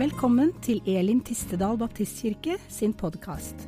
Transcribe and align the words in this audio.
Velkommen 0.00 0.54
til 0.64 0.78
Elim 0.88 1.18
Tistedal 1.20 1.74
Baptistkirke 1.76 2.54
sin 2.72 2.94
podkast. 2.96 3.66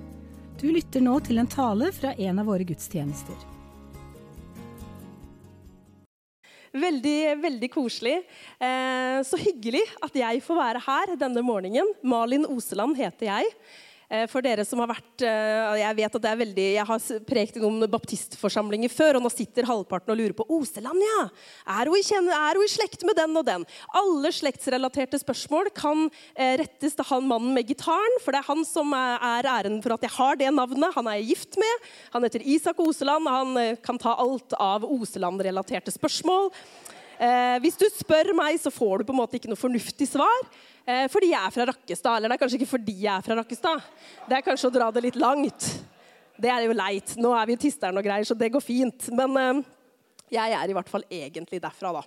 Du 0.56 0.62
lytter 0.72 1.02
nå 1.04 1.18
til 1.26 1.36
en 1.42 1.48
tale 1.50 1.90
fra 1.92 2.14
en 2.14 2.40
av 2.40 2.46
våre 2.48 2.64
gudstjenester. 2.64 3.36
Veldig, 6.72 7.18
veldig 7.42 7.70
koselig. 7.74 8.14
Eh, 8.56 9.18
så 9.28 9.42
hyggelig 9.42 9.82
at 10.08 10.16
jeg 10.22 10.40
får 10.46 10.60
være 10.62 10.84
her 10.86 11.12
denne 11.20 11.44
morgenen. 11.44 11.92
Malin 12.00 12.48
Oseland 12.48 12.96
heter 12.96 13.28
jeg. 13.28 13.52
Eh, 14.12 14.26
for 14.28 14.44
dere 14.44 14.64
som 14.68 14.80
har 14.82 14.90
vært 14.90 15.24
eh, 15.24 15.78
Jeg 15.80 15.96
vet 15.96 16.16
at 16.18 16.24
det 16.24 16.30
er 16.30 16.40
veldig, 16.42 16.66
jeg 16.74 16.88
har 16.88 17.04
prekt 17.24 17.56
noen 17.62 17.86
baptistforsamlinger 17.88 18.92
før, 18.92 19.16
og 19.16 19.24
nå 19.24 19.30
sitter 19.32 19.68
halvparten 19.68 20.12
og 20.12 20.18
lurer 20.20 20.34
på 20.36 20.44
Oseland, 20.52 21.00
ja. 21.00 21.22
Er 21.78 21.88
hun, 21.88 21.96
i, 21.96 22.18
er 22.36 22.60
hun 22.60 22.66
i 22.66 22.72
slekt 22.72 23.06
med 23.08 23.16
den 23.16 23.38
og 23.40 23.46
den? 23.48 23.64
Alle 23.96 24.32
slektsrelaterte 24.36 25.20
spørsmål 25.22 25.70
kan 25.76 26.10
eh, 26.34 26.58
rettes 26.60 26.98
til 26.98 27.08
han 27.08 27.30
mannen 27.30 27.56
med 27.56 27.70
gitaren, 27.70 28.18
for 28.20 28.36
det 28.36 28.42
er 28.42 28.50
han 28.50 28.66
som 28.68 28.92
er 28.96 29.48
æren 29.48 29.80
for 29.84 29.96
at 29.96 30.04
jeg 30.04 30.14
har 30.18 30.40
det 30.40 30.50
navnet. 30.52 30.92
Han 30.98 31.08
er 31.08 31.20
jeg 31.22 31.32
gift 31.32 31.56
med. 31.62 31.88
Han 32.12 32.26
heter 32.28 32.44
Isak 32.44 32.82
Oseland, 32.84 33.28
og 33.28 33.38
han 33.38 33.80
kan 33.84 34.00
ta 34.00 34.12
alt 34.20 34.52
av 34.60 34.84
Oseland-relaterte 34.84 35.94
spørsmål. 35.94 36.50
Hvis 37.62 37.78
du 37.78 37.84
spør 37.94 38.32
meg, 38.34 38.58
så 38.58 38.72
får 38.74 39.00
du 39.00 39.08
på 39.08 39.14
en 39.14 39.20
måte 39.20 39.38
ikke 39.38 39.50
noe 39.52 39.60
fornuftig 39.60 40.08
svar. 40.10 40.48
Eh, 40.82 41.04
fordi 41.12 41.30
jeg 41.30 41.38
er 41.38 41.54
fra 41.54 41.66
Rakkestad. 41.70 42.16
Eller 42.16 42.32
det 42.32 42.36
er 42.36 42.42
kanskje 42.42 42.58
ikke 42.58 42.72
fordi 42.72 42.96
jeg 43.04 43.12
er 43.12 43.26
fra 43.26 43.36
Rakkestad. 43.38 43.84
Det 44.28 44.38
er 44.38 44.46
kanskje 44.46 44.70
å 44.70 44.74
dra 44.74 44.88
det 44.94 45.04
litt 45.04 45.18
langt. 45.20 45.68
Det 46.42 46.50
er 46.50 46.66
jo 46.66 46.74
leit. 46.74 47.14
Nå 47.22 47.30
er 47.38 47.46
vi 47.46 47.54
i 47.54 47.62
Tisteren 47.68 47.98
og 48.00 48.06
greier, 48.06 48.26
så 48.26 48.34
det 48.38 48.50
går 48.54 48.64
fint. 48.64 49.06
Men 49.14 49.38
eh, 49.38 49.62
jeg 50.38 50.58
er 50.58 50.72
i 50.72 50.76
hvert 50.76 50.90
fall 50.90 51.06
egentlig 51.06 51.62
derfra, 51.62 51.94
da. 52.00 52.02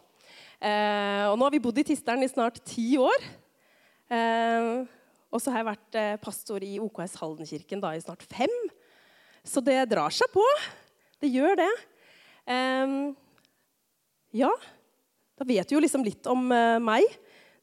Eh, 0.59 1.23
og 1.29 1.39
nå 1.39 1.47
har 1.47 1.55
vi 1.55 1.63
bodd 1.63 1.79
i 1.79 1.87
Tisteren 1.87 2.25
i 2.25 2.31
snart 2.31 2.59
ti 2.67 2.95
år. 2.99 3.27
Og 5.33 5.41
så 5.41 5.49
har 5.49 5.63
jeg 5.63 5.67
vært 5.67 5.95
pastor 6.21 6.63
i 6.63 6.75
OKS 6.79 7.15
Haldenkirken 7.17 7.81
da, 7.81 7.89
i 7.95 8.03
snart 8.03 8.21
fem. 8.29 8.51
Så 9.41 9.63
det 9.65 9.79
drar 9.89 10.13
seg 10.13 10.29
på. 10.31 10.43
Det 11.19 11.31
gjør 11.33 11.57
det. 11.57 11.71
Ja, 14.37 14.51
da 15.35 15.47
vet 15.49 15.67
du 15.67 15.73
jo 15.73 15.81
liksom 15.81 16.05
litt 16.05 16.29
om 16.29 16.45
meg 16.85 17.09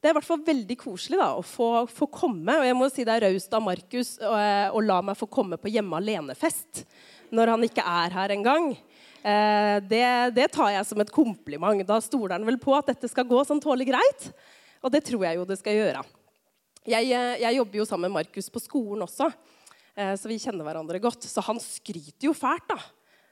det 0.03 0.09
er 0.09 0.11
i 0.11 0.17
hvert 0.17 0.27
fall 0.27 0.41
veldig 0.43 0.75
koselig 0.81 1.15
da, 1.15 1.29
å 1.39 1.43
få, 1.47 1.85
få, 1.87 2.09
komme. 2.11 2.57
Og 2.59 2.65
jeg 2.67 2.75
må 2.75 2.89
si 2.91 3.05
det 3.07 3.13
er 3.15 3.23
raust 3.29 3.53
av 3.55 3.63
Markus 3.63 4.17
å 4.19 4.81
la 4.83 4.97
meg 4.99 5.15
få 5.15 5.29
komme 5.31 5.55
på 5.55 5.71
hjemme 5.71 5.95
alene-fest 5.95 6.83
når 7.31 7.53
han 7.53 7.63
ikke 7.63 7.85
er 7.87 8.17
her 8.17 8.33
engang. 8.35 8.73
Eh, 9.23 9.77
det, 9.87 10.03
det 10.35 10.49
tar 10.51 10.73
jeg 10.73 10.87
som 10.89 10.99
et 10.99 11.13
kompliment. 11.13 11.85
Da 11.87 12.01
stoler 12.03 12.35
han 12.35 12.47
vel 12.47 12.59
på 12.61 12.75
at 12.75 12.91
dette 12.91 13.07
skal 13.07 13.27
gå 13.29 13.39
sånn 13.47 13.63
tålelig 13.63 13.93
greit. 13.93 14.27
Og 14.83 14.91
det 14.91 15.05
tror 15.07 15.23
jeg 15.23 15.39
jo 15.39 15.47
det 15.47 15.57
skal 15.61 15.79
gjøre. 15.79 16.03
Jeg, 16.83 17.07
eh, 17.15 17.39
jeg 17.45 17.59
jobber 17.61 17.79
jo 17.79 17.87
sammen 17.87 18.11
med 18.11 18.19
Markus 18.19 18.51
på 18.51 18.61
skolen 18.61 19.05
også, 19.07 19.29
eh, 19.95 20.17
så 20.19 20.27
vi 20.27 20.41
kjenner 20.43 20.67
hverandre 20.67 20.99
godt. 21.03 21.23
Så 21.23 21.43
han 21.47 21.61
skryter 21.63 22.27
jo 22.27 22.35
fælt 22.35 22.67
da, 22.73 22.81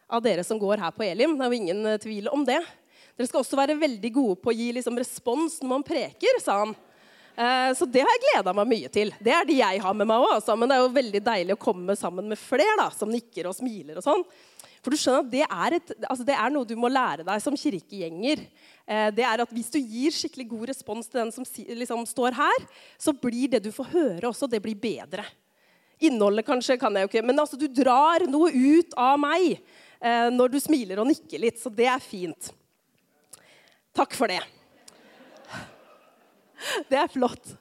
av 0.07 0.23
dere 0.23 0.47
som 0.47 0.59
går 0.61 0.79
her 0.85 0.95
på 0.95 1.03
Elim. 1.03 1.35
Det 1.35 1.45
er 1.45 1.51
jo 1.51 1.59
ingen 1.59 1.91
tvil 1.99 2.31
om 2.31 2.47
det. 2.47 2.61
Dere 3.17 3.27
skal 3.29 3.43
også 3.43 3.59
være 3.59 3.79
veldig 3.81 4.13
gode 4.15 4.39
på 4.41 4.51
å 4.51 4.55
gi 4.55 4.71
liksom, 4.77 4.97
respons 4.99 5.59
når 5.61 5.73
man 5.75 5.85
preker, 5.87 6.39
sa 6.43 6.61
han. 6.63 6.75
Eh, 7.35 7.71
så 7.77 7.87
det 7.87 8.03
har 8.03 8.15
jeg 8.15 8.23
gleda 8.27 8.53
meg 8.55 8.69
mye 8.69 8.91
til. 8.91 9.13
Det 9.23 9.33
er 9.33 9.47
de 9.47 9.59
jeg 9.61 9.81
har 9.83 9.97
med 9.97 10.09
meg 10.09 10.23
òg. 10.23 10.37
Altså. 10.37 10.55
Men 10.59 10.69
det 10.69 10.77
er 10.77 10.83
jo 10.83 10.95
veldig 10.95 11.21
deilig 11.25 11.57
å 11.57 11.61
komme 11.61 11.95
sammen 11.99 12.27
med 12.31 12.39
flere 12.39 12.77
da, 12.79 12.89
som 12.95 13.11
nikker 13.11 13.49
og 13.49 13.57
smiler. 13.57 13.99
og 14.01 14.05
sånn. 14.05 14.25
For 14.81 14.93
du 14.93 14.97
skjønner 14.97 15.21
at 15.21 15.29
det 15.29 15.43
er, 15.45 15.75
et, 15.77 15.91
altså 16.09 16.25
det 16.25 16.35
er, 16.35 16.53
noe 16.53 16.65
du 16.65 16.73
må 16.79 16.89
lære 16.89 17.25
deg 17.27 17.43
som 17.43 17.57
kirkegjenger. 17.57 18.41
Eh, 18.85 19.09
det 19.13 19.25
er 19.27 19.43
at 19.43 19.53
Hvis 19.53 19.69
du 19.73 19.77
gir 19.79 20.15
skikkelig 20.15 20.47
god 20.49 20.71
respons 20.73 21.09
til 21.09 21.21
den 21.21 21.33
som 21.35 21.45
liksom, 21.45 22.07
står 22.09 22.37
her, 22.39 22.65
så 22.97 23.13
blir 23.13 23.53
det 23.53 23.63
du 23.67 23.71
får 23.75 23.91
høre, 23.93 24.31
også 24.31 24.49
det 24.49 24.61
blir 24.63 24.79
bedre. 24.79 25.25
Innholdet 26.01 26.47
kanskje 26.47 26.79
kan 26.81 26.95
jeg 26.97 27.05
jo 27.05 27.11
ikke, 27.11 27.27
men 27.29 27.39
altså, 27.39 27.59
du 27.61 27.67
drar 27.69 28.25
noe 28.25 28.49
ut 28.49 28.95
av 28.97 29.21
meg 29.21 29.53
eh, 29.53 30.31
når 30.33 30.55
du 30.55 30.57
smiler 30.63 31.03
og 31.03 31.11
nikker 31.11 31.45
litt. 31.45 31.61
Så 31.61 31.69
det 31.69 31.85
er 31.85 32.01
fint. 32.01 32.49
Takk 33.91 34.15
for 34.15 34.31
det. 34.31 34.39
Det 36.87 36.95
er 36.95 37.09
flott. 37.11 37.57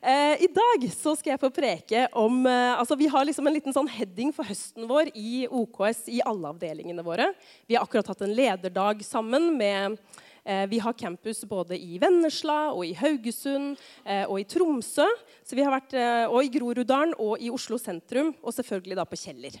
Eh, 0.00 0.42
I 0.44 0.48
dag 0.54 0.84
så 0.94 1.12
skal 1.16 1.34
jeg 1.34 1.40
få 1.42 1.50
preke 1.52 2.06
om 2.16 2.46
eh, 2.48 2.78
altså 2.78 2.96
Vi 2.96 3.08
har 3.10 3.26
liksom 3.26 3.48
en 3.48 3.52
liten 3.56 3.74
sånn 3.74 3.90
heading 3.90 4.30
for 4.32 4.48
høsten 4.48 4.86
vår 4.88 5.10
i 5.12 5.44
OKS 5.44 6.06
i 6.14 6.22
alle 6.24 6.52
avdelingene 6.54 7.04
våre. 7.04 7.26
Vi 7.68 7.76
har 7.76 7.84
akkurat 7.84 8.08
hatt 8.12 8.22
en 8.24 8.32
lederdag 8.36 9.02
sammen 9.04 9.50
med 9.58 9.98
eh, 10.44 10.64
Vi 10.70 10.80
har 10.80 10.96
campus 10.96 11.42
både 11.48 11.76
i 11.76 11.98
Vennesla 12.00 12.70
og 12.70 12.86
i 12.86 12.94
Haugesund 12.96 13.82
og 14.30 14.36
i 14.40 14.46
Tromsø. 14.48 15.08
Så 15.42 15.58
vi 15.58 15.66
har 15.66 15.74
vært, 15.74 15.94
og 16.30 16.38
i 16.42 16.52
Groruddalen 16.54 17.16
og 17.22 17.42
i 17.42 17.50
Oslo 17.54 17.78
sentrum, 17.78 18.32
og 18.42 18.54
selvfølgelig 18.54 18.98
da 18.98 19.04
på 19.06 19.18
Kjeller. 19.20 19.58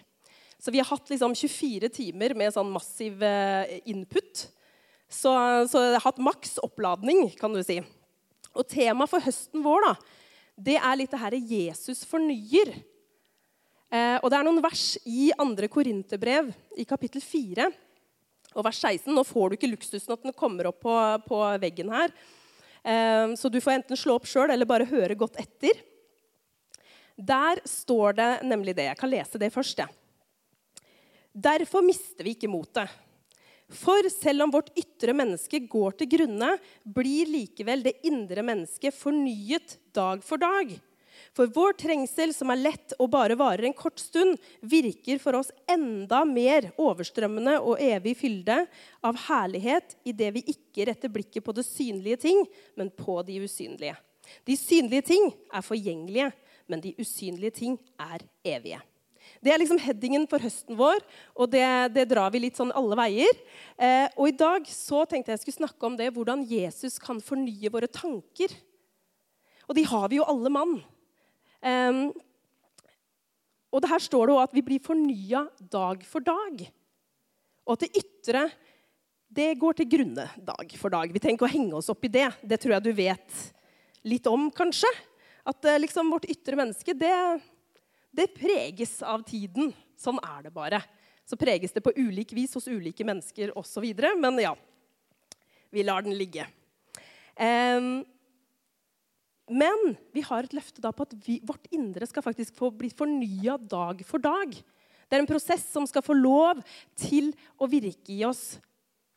Så 0.58 0.72
vi 0.72 0.80
har 0.80 0.88
hatt 0.88 1.10
liksom 1.12 1.34
24 1.36 1.90
timer 1.94 2.34
med 2.38 2.54
sånn 2.54 2.70
massiv 2.74 3.22
input. 3.86 4.46
Så, 5.06 5.30
så 5.70 5.82
jeg 5.84 5.94
har 5.96 6.04
hatt 6.08 6.22
maks 6.22 6.56
oppladning, 6.64 7.28
kan 7.38 7.54
du 7.54 7.62
si. 7.62 7.78
Og 8.56 8.66
temaet 8.68 9.10
for 9.10 9.22
høsten 9.22 9.62
vår 9.64 9.84
da, 9.84 9.94
det 10.56 10.76
er 10.80 10.98
litt 10.98 11.12
det 11.12 11.20
herre 11.20 11.40
Jesus 11.40 12.02
fornyer. 12.08 12.72
Eh, 13.92 14.16
og 14.18 14.30
det 14.32 14.38
er 14.38 14.46
noen 14.46 14.62
vers 14.64 14.96
i 15.06 15.28
2. 15.36 15.68
Korinterbrev 15.70 16.48
i 16.80 16.86
kapittel 16.88 17.22
4 17.22 17.68
og 18.56 18.64
vers 18.66 18.80
16. 18.80 19.12
Nå 19.14 19.22
får 19.26 19.52
du 19.52 19.58
ikke 19.58 19.70
luksusen 19.70 20.16
at 20.16 20.24
den 20.24 20.34
kommer 20.36 20.72
opp 20.72 20.80
på, 20.82 20.96
på 21.28 21.42
veggen 21.62 21.92
her. 21.92 22.14
Eh, 22.82 23.36
så 23.38 23.52
du 23.52 23.60
får 23.60 23.78
enten 23.78 24.00
slå 24.00 24.16
opp 24.18 24.26
sjøl 24.30 24.50
eller 24.50 24.68
bare 24.68 24.88
høre 24.88 25.18
godt 25.18 25.38
etter. 25.42 25.84
Der 27.16 27.62
står 27.64 28.16
det 28.16 28.30
nemlig 28.48 28.74
det. 28.76 28.90
Jeg 28.90 29.00
kan 29.00 29.12
lese 29.12 29.40
det 29.40 29.52
først. 29.54 29.84
Ja. 29.84 29.88
Derfor 31.32 31.84
mister 31.84 32.24
vi 32.24 32.34
ikke 32.36 32.50
motet. 32.50 32.88
For 33.72 34.06
selv 34.12 34.46
om 34.46 34.52
vårt 34.54 34.70
ytre 34.78 35.14
menneske 35.16 35.58
går 35.66 35.96
til 35.98 36.10
grunne, 36.12 36.52
blir 36.84 37.26
likevel 37.30 37.82
det 37.82 37.96
indre 38.06 38.44
mennesket 38.46 38.94
fornyet 38.94 39.78
dag 39.96 40.22
for 40.24 40.38
dag. 40.38 40.76
For 41.36 41.50
vår 41.52 41.74
trengsel, 41.80 42.32
som 42.32 42.52
er 42.52 42.62
lett 42.62 42.94
og 43.00 43.10
bare 43.12 43.36
varer 43.36 43.66
en 43.68 43.76
kort 43.76 44.00
stund, 44.00 44.38
virker 44.64 45.18
for 45.20 45.36
oss 45.40 45.50
enda 45.68 46.22
mer 46.28 46.70
overstrømmende 46.80 47.58
og 47.60 47.82
evig 47.82 48.14
fylde 48.20 48.62
av 49.04 49.20
herlighet 49.26 49.98
i 50.06 50.14
det 50.16 50.30
vi 50.38 50.44
ikke 50.54 50.86
retter 50.88 51.12
blikket 51.12 51.44
på 51.44 51.54
det 51.56 51.66
synlige 51.66 52.22
ting, 52.28 52.44
men 52.78 52.92
på 52.94 53.18
de 53.26 53.42
usynlige. 53.44 53.96
De 54.46 54.56
synlige 54.58 55.08
ting 55.12 55.30
er 55.52 55.64
forgjengelige, 55.64 56.30
men 56.70 56.82
de 56.82 56.94
usynlige 56.98 57.58
ting 57.60 57.80
er 58.00 58.24
evige. 58.46 58.80
Det 59.46 59.52
er 59.54 59.60
liksom 59.62 59.78
headingen 59.78 60.24
for 60.26 60.42
høsten 60.42 60.74
vår, 60.74 61.04
og 61.38 61.52
det, 61.52 61.66
det 61.94 62.08
drar 62.10 62.32
vi 62.34 62.40
litt 62.42 62.58
sånn 62.58 62.72
alle 62.74 62.96
veier. 62.98 63.36
Eh, 63.78 64.08
og 64.18 64.32
i 64.32 64.34
dag 64.34 64.66
så 64.66 65.04
tenkte 65.06 65.30
jeg 65.30 65.44
skulle 65.44 65.60
snakke 65.60 65.86
om 65.86 65.94
det, 65.94 66.08
hvordan 66.16 66.42
Jesus 66.50 66.98
kan 66.98 67.20
fornye 67.22 67.70
våre 67.70 67.86
tanker. 67.86 68.50
Og 69.70 69.78
de 69.78 69.86
har 69.86 70.10
vi 70.10 70.18
jo 70.18 70.26
alle 70.26 70.50
mann. 70.50 70.74
Eh, 71.62 72.02
og 73.70 73.84
det 73.84 73.92
her 73.92 74.02
står 74.02 74.26
det 74.26 74.34
òg 74.34 74.44
at 74.48 74.58
vi 74.58 74.66
blir 74.66 74.82
fornya 74.82 75.46
dag 75.62 76.02
for 76.10 76.26
dag. 76.26 76.66
Og 77.66 77.76
at 77.76 77.86
det 77.86 78.02
ytre 78.02 78.48
det 79.36 79.52
går 79.60 79.78
til 79.78 79.92
grunne 79.94 80.26
dag 80.42 80.78
for 80.78 80.90
dag. 80.90 81.10
Vi 81.12 81.22
trenger 81.22 81.38
ikke 81.38 81.48
å 81.48 81.54
henge 81.54 81.78
oss 81.78 81.90
opp 81.92 82.02
i 82.06 82.10
det. 82.18 82.32
Det 82.42 82.58
tror 82.62 82.76
jeg 82.80 82.86
du 82.88 82.94
vet 82.98 83.42
litt 84.06 84.26
om, 84.30 84.50
kanskje. 84.54 84.90
At 85.46 85.70
eh, 85.70 85.78
liksom, 85.86 86.10
vårt 86.10 86.26
ytre 86.34 86.58
menneske 86.58 86.98
det 86.98 87.14
det 88.16 88.32
preges 88.36 88.98
av 89.04 89.24
tiden. 89.28 89.72
Sånn 90.00 90.20
er 90.24 90.46
det 90.46 90.52
bare. 90.54 90.80
Så 91.26 91.38
preges 91.38 91.74
det 91.74 91.82
på 91.84 91.94
ulik 91.96 92.32
vis 92.36 92.54
hos 92.56 92.68
ulike 92.70 93.04
mennesker 93.06 93.52
osv. 93.58 93.86
Men 94.16 94.40
ja, 94.42 94.54
vi 95.74 95.84
lar 95.86 96.06
den 96.06 96.16
ligge. 96.16 96.46
Um, 97.36 98.06
men 99.46 99.92
vi 100.16 100.24
har 100.26 100.46
et 100.46 100.54
løfte 100.56 100.82
da 100.82 100.90
på 100.94 101.06
at 101.06 101.12
vi, 101.26 101.38
vårt 101.46 101.68
indre 101.74 102.06
skal 102.08 102.24
faktisk 102.24 102.56
få 102.56 102.72
bli 102.74 102.90
fornya 102.90 103.58
dag 103.60 104.00
for 104.08 104.22
dag. 104.22 104.56
Det 105.06 105.14
er 105.14 105.22
en 105.22 105.28
prosess 105.28 105.68
som 105.70 105.86
skal 105.86 106.02
få 106.02 106.16
lov 106.18 106.62
til 106.98 107.30
å 107.60 107.68
virke 107.70 108.14
i 108.14 108.24
oss 108.26 108.56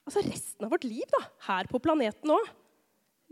altså 0.10 0.24
resten 0.26 0.66
av 0.66 0.74
vårt 0.74 0.88
liv 0.90 1.06
da, 1.14 1.22
her 1.46 1.70
på 1.70 1.82
planeten 1.84 2.34
òg. 2.34 2.48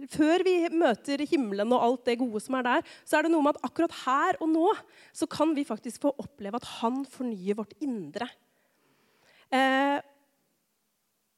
Før 0.06 0.44
vi 0.46 0.60
møter 0.78 1.24
himmelen 1.26 1.72
og 1.74 1.82
alt 1.82 2.04
det 2.06 2.20
gode 2.22 2.40
som 2.44 2.60
er 2.60 2.66
der, 2.68 2.90
så 3.02 3.18
er 3.18 3.26
det 3.26 3.32
noe 3.34 3.42
med 3.48 3.58
at 3.58 3.66
akkurat 3.66 3.96
her 4.04 4.38
og 4.44 4.52
nå 4.52 4.68
så 5.10 5.26
kan 5.32 5.56
vi 5.58 5.66
faktisk 5.66 6.04
få 6.06 6.12
oppleve 6.22 6.60
at 6.60 6.68
han 6.78 7.02
fornyer 7.10 7.58
vårt 7.58 7.74
indre. 7.82 8.28
Eh, 9.50 9.98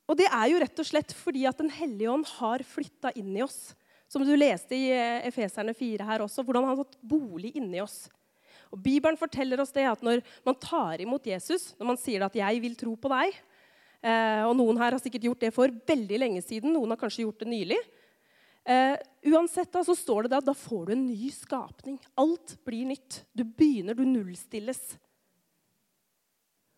og 0.09 0.17
det 0.19 0.27
er 0.27 0.49
jo 0.51 0.59
rett 0.59 0.81
og 0.81 0.87
slett 0.89 1.13
fordi 1.13 1.45
at 1.45 1.59
Den 1.61 1.69
hellige 1.71 2.09
ånd 2.11 2.25
har 2.39 2.65
flytta 2.65 3.13
inn 3.15 3.31
i 3.37 3.43
oss. 3.45 3.77
Som 4.09 4.25
du 4.25 4.33
leste 4.35 4.75
i 4.75 4.89
eh, 4.91 5.27
Efeserne 5.29 5.75
4 5.77 6.07
her 6.07 6.25
også, 6.25 6.43
hvordan 6.43 6.65
han 6.65 6.73
har 6.73 6.83
tatt 6.83 6.97
bolig 6.99 7.53
inni 7.55 7.79
oss. 7.79 8.09
Og 8.73 8.81
Bibelen 8.81 9.17
forteller 9.17 9.61
oss 9.61 9.71
det 9.73 9.85
at 9.87 10.03
når 10.03 10.19
man 10.45 10.57
tar 10.59 10.99
imot 10.99 11.29
Jesus, 11.29 11.71
når 11.79 11.93
man 11.93 12.01
sier 12.01 12.25
at 12.25 12.35
'jeg 12.35 12.61
vil 12.61 12.75
tro 12.75 12.95
på 12.97 13.07
deg' 13.07 13.37
eh, 14.03 14.43
Og 14.43 14.57
noen 14.57 14.77
her 14.77 14.91
har 14.91 14.99
sikkert 14.99 15.23
gjort 15.23 15.39
det 15.39 15.53
for 15.53 15.69
veldig 15.69 16.19
lenge 16.19 16.41
siden. 16.43 16.73
Noen 16.73 16.89
har 16.89 16.97
kanskje 16.97 17.23
gjort 17.23 17.39
det 17.39 17.47
nylig 17.47 17.79
Eh, 18.69 18.97
uansett 19.33 19.71
da, 19.73 19.81
så 19.83 19.95
står 19.97 20.27
det 20.27 20.37
at 20.37 20.45
da 20.45 20.53
får 20.53 20.89
du 20.89 20.93
en 20.93 21.05
ny 21.07 21.29
skapning. 21.33 21.97
Alt 22.19 22.53
blir 22.67 22.85
nytt. 22.91 23.23
Du 23.33 23.41
begynner, 23.43 23.97
du 23.97 24.05
nullstilles. 24.05 24.81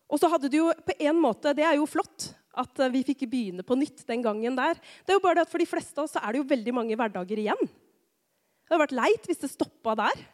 Og 0.08 0.20
så 0.20 0.30
hadde 0.32 0.48
du 0.52 0.58
jo 0.62 0.70
på 0.86 0.96
en 0.98 1.20
måte, 1.20 1.52
Det 1.52 1.64
er 1.64 1.76
jo 1.76 1.88
flott 1.88 2.32
at 2.56 2.80
eh, 2.80 2.92
vi 2.92 3.04
fikk 3.04 3.26
begynne 3.28 3.64
på 3.64 3.76
nytt 3.76 4.06
den 4.08 4.24
gangen 4.24 4.56
der. 4.56 4.80
Det 5.04 5.12
er 5.12 5.20
jo 5.20 5.24
bare 5.24 5.40
det 5.40 5.46
at 5.46 5.52
For 5.52 5.60
de 5.60 5.68
fleste 5.68 5.98
av 6.00 6.08
oss 6.08 6.16
er 6.16 6.32
det 6.32 6.40
jo 6.40 6.48
veldig 6.48 6.74
mange 6.80 6.96
hverdager 6.96 7.44
igjen. 7.44 7.60
Det 7.60 8.72
hadde 8.72 8.84
vært 8.86 8.96
leit 8.96 9.28
hvis 9.28 9.44
det 9.44 9.52
stoppa 9.52 9.96
der. 10.00 10.24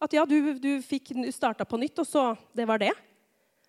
At 0.00 0.12
ja, 0.12 0.24
du, 0.24 0.56
du 0.56 0.72
fikk 0.84 1.12
starta 1.32 1.68
på 1.68 1.80
nytt, 1.80 2.00
og 2.00 2.08
så 2.08 2.30
Det 2.56 2.64
var 2.68 2.80
det. 2.80 2.92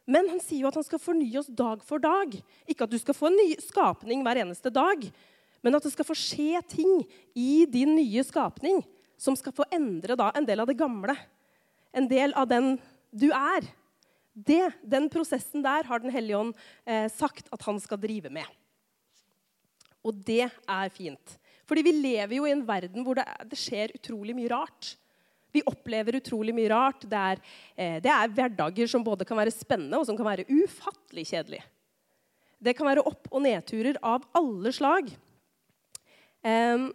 Men 0.08 0.30
han 0.30 0.40
sier 0.40 0.62
jo 0.62 0.70
at 0.70 0.78
han 0.78 0.86
skal 0.86 1.02
fornye 1.02 1.40
oss 1.40 1.52
dag 1.52 1.84
for 1.84 2.00
dag. 2.00 2.32
Ikke 2.70 2.86
at 2.86 2.92
du 2.94 3.00
skal 3.02 3.18
få 3.18 3.28
en 3.28 3.40
ny 3.40 3.56
skapning 3.60 4.22
hver 4.24 4.44
eneste 4.44 4.70
dag, 4.72 5.02
men 5.66 5.74
at 5.74 5.86
det 5.86 5.96
skal 5.96 6.06
få 6.06 6.16
skje 6.18 6.62
ting 6.70 7.00
i 7.34 7.66
din 7.66 7.96
nye 7.98 8.22
skapning 8.26 8.84
som 9.18 9.38
skal 9.38 9.56
få 9.56 9.66
endre 9.74 10.18
da, 10.20 10.30
en 10.36 10.46
del 10.46 10.62
av 10.62 10.70
det 10.70 10.78
gamle. 10.78 11.16
En 11.96 12.06
del 12.12 12.36
av 12.38 12.46
den 12.52 12.76
du 13.10 13.32
er. 13.34 13.66
Det, 14.36 14.62
den 14.84 15.08
prosessen 15.10 15.64
der 15.64 15.88
har 15.88 16.04
Den 16.04 16.12
hellige 16.12 16.38
ånd 16.38 16.54
eh, 16.84 17.08
sagt 17.10 17.48
at 17.56 17.66
han 17.66 17.80
skal 17.80 18.02
drive 18.04 18.30
med. 18.30 18.46
Og 20.06 20.14
det 20.28 20.44
er 20.52 20.94
fint. 20.94 21.38
Fordi 21.66 21.82
vi 21.88 21.96
lever 21.98 22.38
jo 22.38 22.46
i 22.46 22.54
en 22.54 22.66
verden 22.68 23.06
hvor 23.06 23.18
det, 23.18 23.26
det 23.50 23.58
skjer 23.58 23.96
utrolig 23.96 24.36
mye 24.38 24.52
rart. 24.52 24.92
Vi 25.56 25.64
opplever 25.66 26.20
utrolig 26.20 26.54
mye 26.54 26.70
rart. 26.70 27.08
Det 27.08 27.22
er, 27.32 27.42
eh, 27.74 27.98
det 28.04 28.12
er, 28.12 28.34
hverdager 28.38 28.92
som 28.92 29.06
både 29.08 29.26
kan 29.26 29.40
være 29.40 29.56
spennende 29.56 29.98
og 29.98 30.06
som 30.06 30.20
kan 30.20 30.28
være 30.28 30.46
ufattelig 30.52 31.30
kjedelige. 31.32 31.66
Det 32.60 32.76
kan 32.76 32.88
være 32.92 33.08
opp- 33.08 33.32
og 33.32 33.44
nedturer 33.46 33.98
av 34.04 34.28
alle 34.36 34.72
slag. 34.76 35.16
Um, 36.46 36.92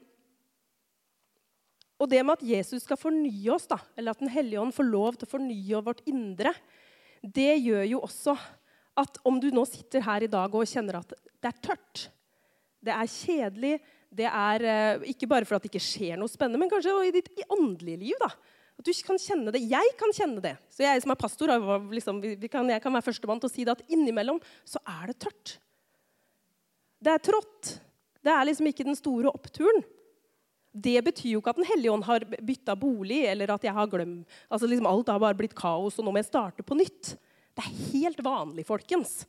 og 2.01 2.09
det 2.09 2.23
med 2.25 2.39
at 2.39 2.47
Jesus 2.47 2.85
skal 2.87 3.01
fornye 3.01 3.51
oss, 3.53 3.67
da, 3.69 3.81
eller 3.99 4.15
at 4.15 4.23
Den 4.23 4.31
hellige 4.33 4.61
ånd 4.63 4.73
får 4.73 4.87
lov 4.89 5.19
til 5.19 5.29
å 5.29 5.33
fornye 5.35 5.83
vårt 5.85 6.05
indre, 6.09 6.55
det 7.21 7.59
gjør 7.59 7.85
jo 7.91 8.05
også 8.07 8.37
at 9.01 9.19
om 9.29 9.37
du 9.43 9.51
nå 9.53 9.67
sitter 9.69 10.05
her 10.07 10.25
i 10.25 10.31
dag 10.31 10.55
og 10.55 10.69
kjenner 10.69 11.01
at 11.01 11.13
det 11.13 11.51
er 11.51 11.59
tørt, 11.67 12.07
det 12.81 12.95
er 12.95 13.11
kjedelig, 13.13 13.75
det 14.11 14.31
er 14.31 14.65
uh, 14.65 15.05
ikke 15.11 15.29
bare 15.31 15.47
for 15.47 15.59
at 15.59 15.67
det 15.67 15.71
ikke 15.75 15.85
skjer 15.85 16.17
noe 16.19 16.31
spennende, 16.31 16.63
men 16.63 16.73
kanskje 16.73 16.95
i 17.05 17.13
ditt 17.15 17.29
i 17.37 17.47
åndelige 17.53 18.01
liv. 18.01 18.17
da. 18.23 18.31
At 18.81 18.89
du 18.89 18.97
kan 19.05 19.21
kjenne 19.21 19.53
det. 19.53 19.61
Jeg 19.69 19.93
kan 20.01 20.15
kjenne 20.17 20.41
det. 20.41 20.55
Så 20.73 20.87
jeg 20.87 21.03
som 21.05 21.13
er 21.13 21.21
pastor, 21.21 21.53
liksom, 21.93 22.23
kan, 22.49 22.71
jeg 22.73 22.81
kan 22.81 22.95
være 22.97 23.05
førstemann 23.11 23.43
til 23.43 23.51
å 23.51 23.53
si 23.53 23.67
det 23.69 23.75
at 23.77 23.83
innimellom 23.93 24.41
så 24.65 24.81
er 24.89 25.11
det 25.11 25.19
tørt. 25.21 25.59
Det 27.01 27.13
er 27.13 27.21
trått. 27.29 27.75
Det 28.25 28.33
er 28.35 28.47
liksom 28.49 28.69
ikke 28.69 28.87
den 28.87 28.99
store 28.99 29.33
oppturen. 29.33 29.83
Det 30.71 31.01
betyr 31.03 31.33
jo 31.33 31.41
ikke 31.41 31.51
at 31.51 31.59
Den 31.59 31.67
hellige 31.67 31.93
ånd 31.93 32.05
har 32.07 32.23
bytta 32.23 32.77
bolig, 32.79 33.25
eller 33.27 33.51
at 33.51 33.65
jeg 33.67 33.75
har 33.75 33.89
glemt 33.91 34.29
altså 34.47 34.69
liksom 34.71 34.87
Alt 34.87 35.09
har 35.11 35.19
bare 35.19 35.39
blitt 35.39 35.57
kaos, 35.59 35.99
og 35.99 36.07
nå 36.07 36.13
må 36.13 36.21
jeg 36.23 36.31
starte 36.31 36.63
på 36.63 36.79
nytt. 36.79 37.17
Det 37.57 37.65
er 37.65 37.81
helt 37.91 38.21
vanlig, 38.23 38.67
folkens. 38.69 39.25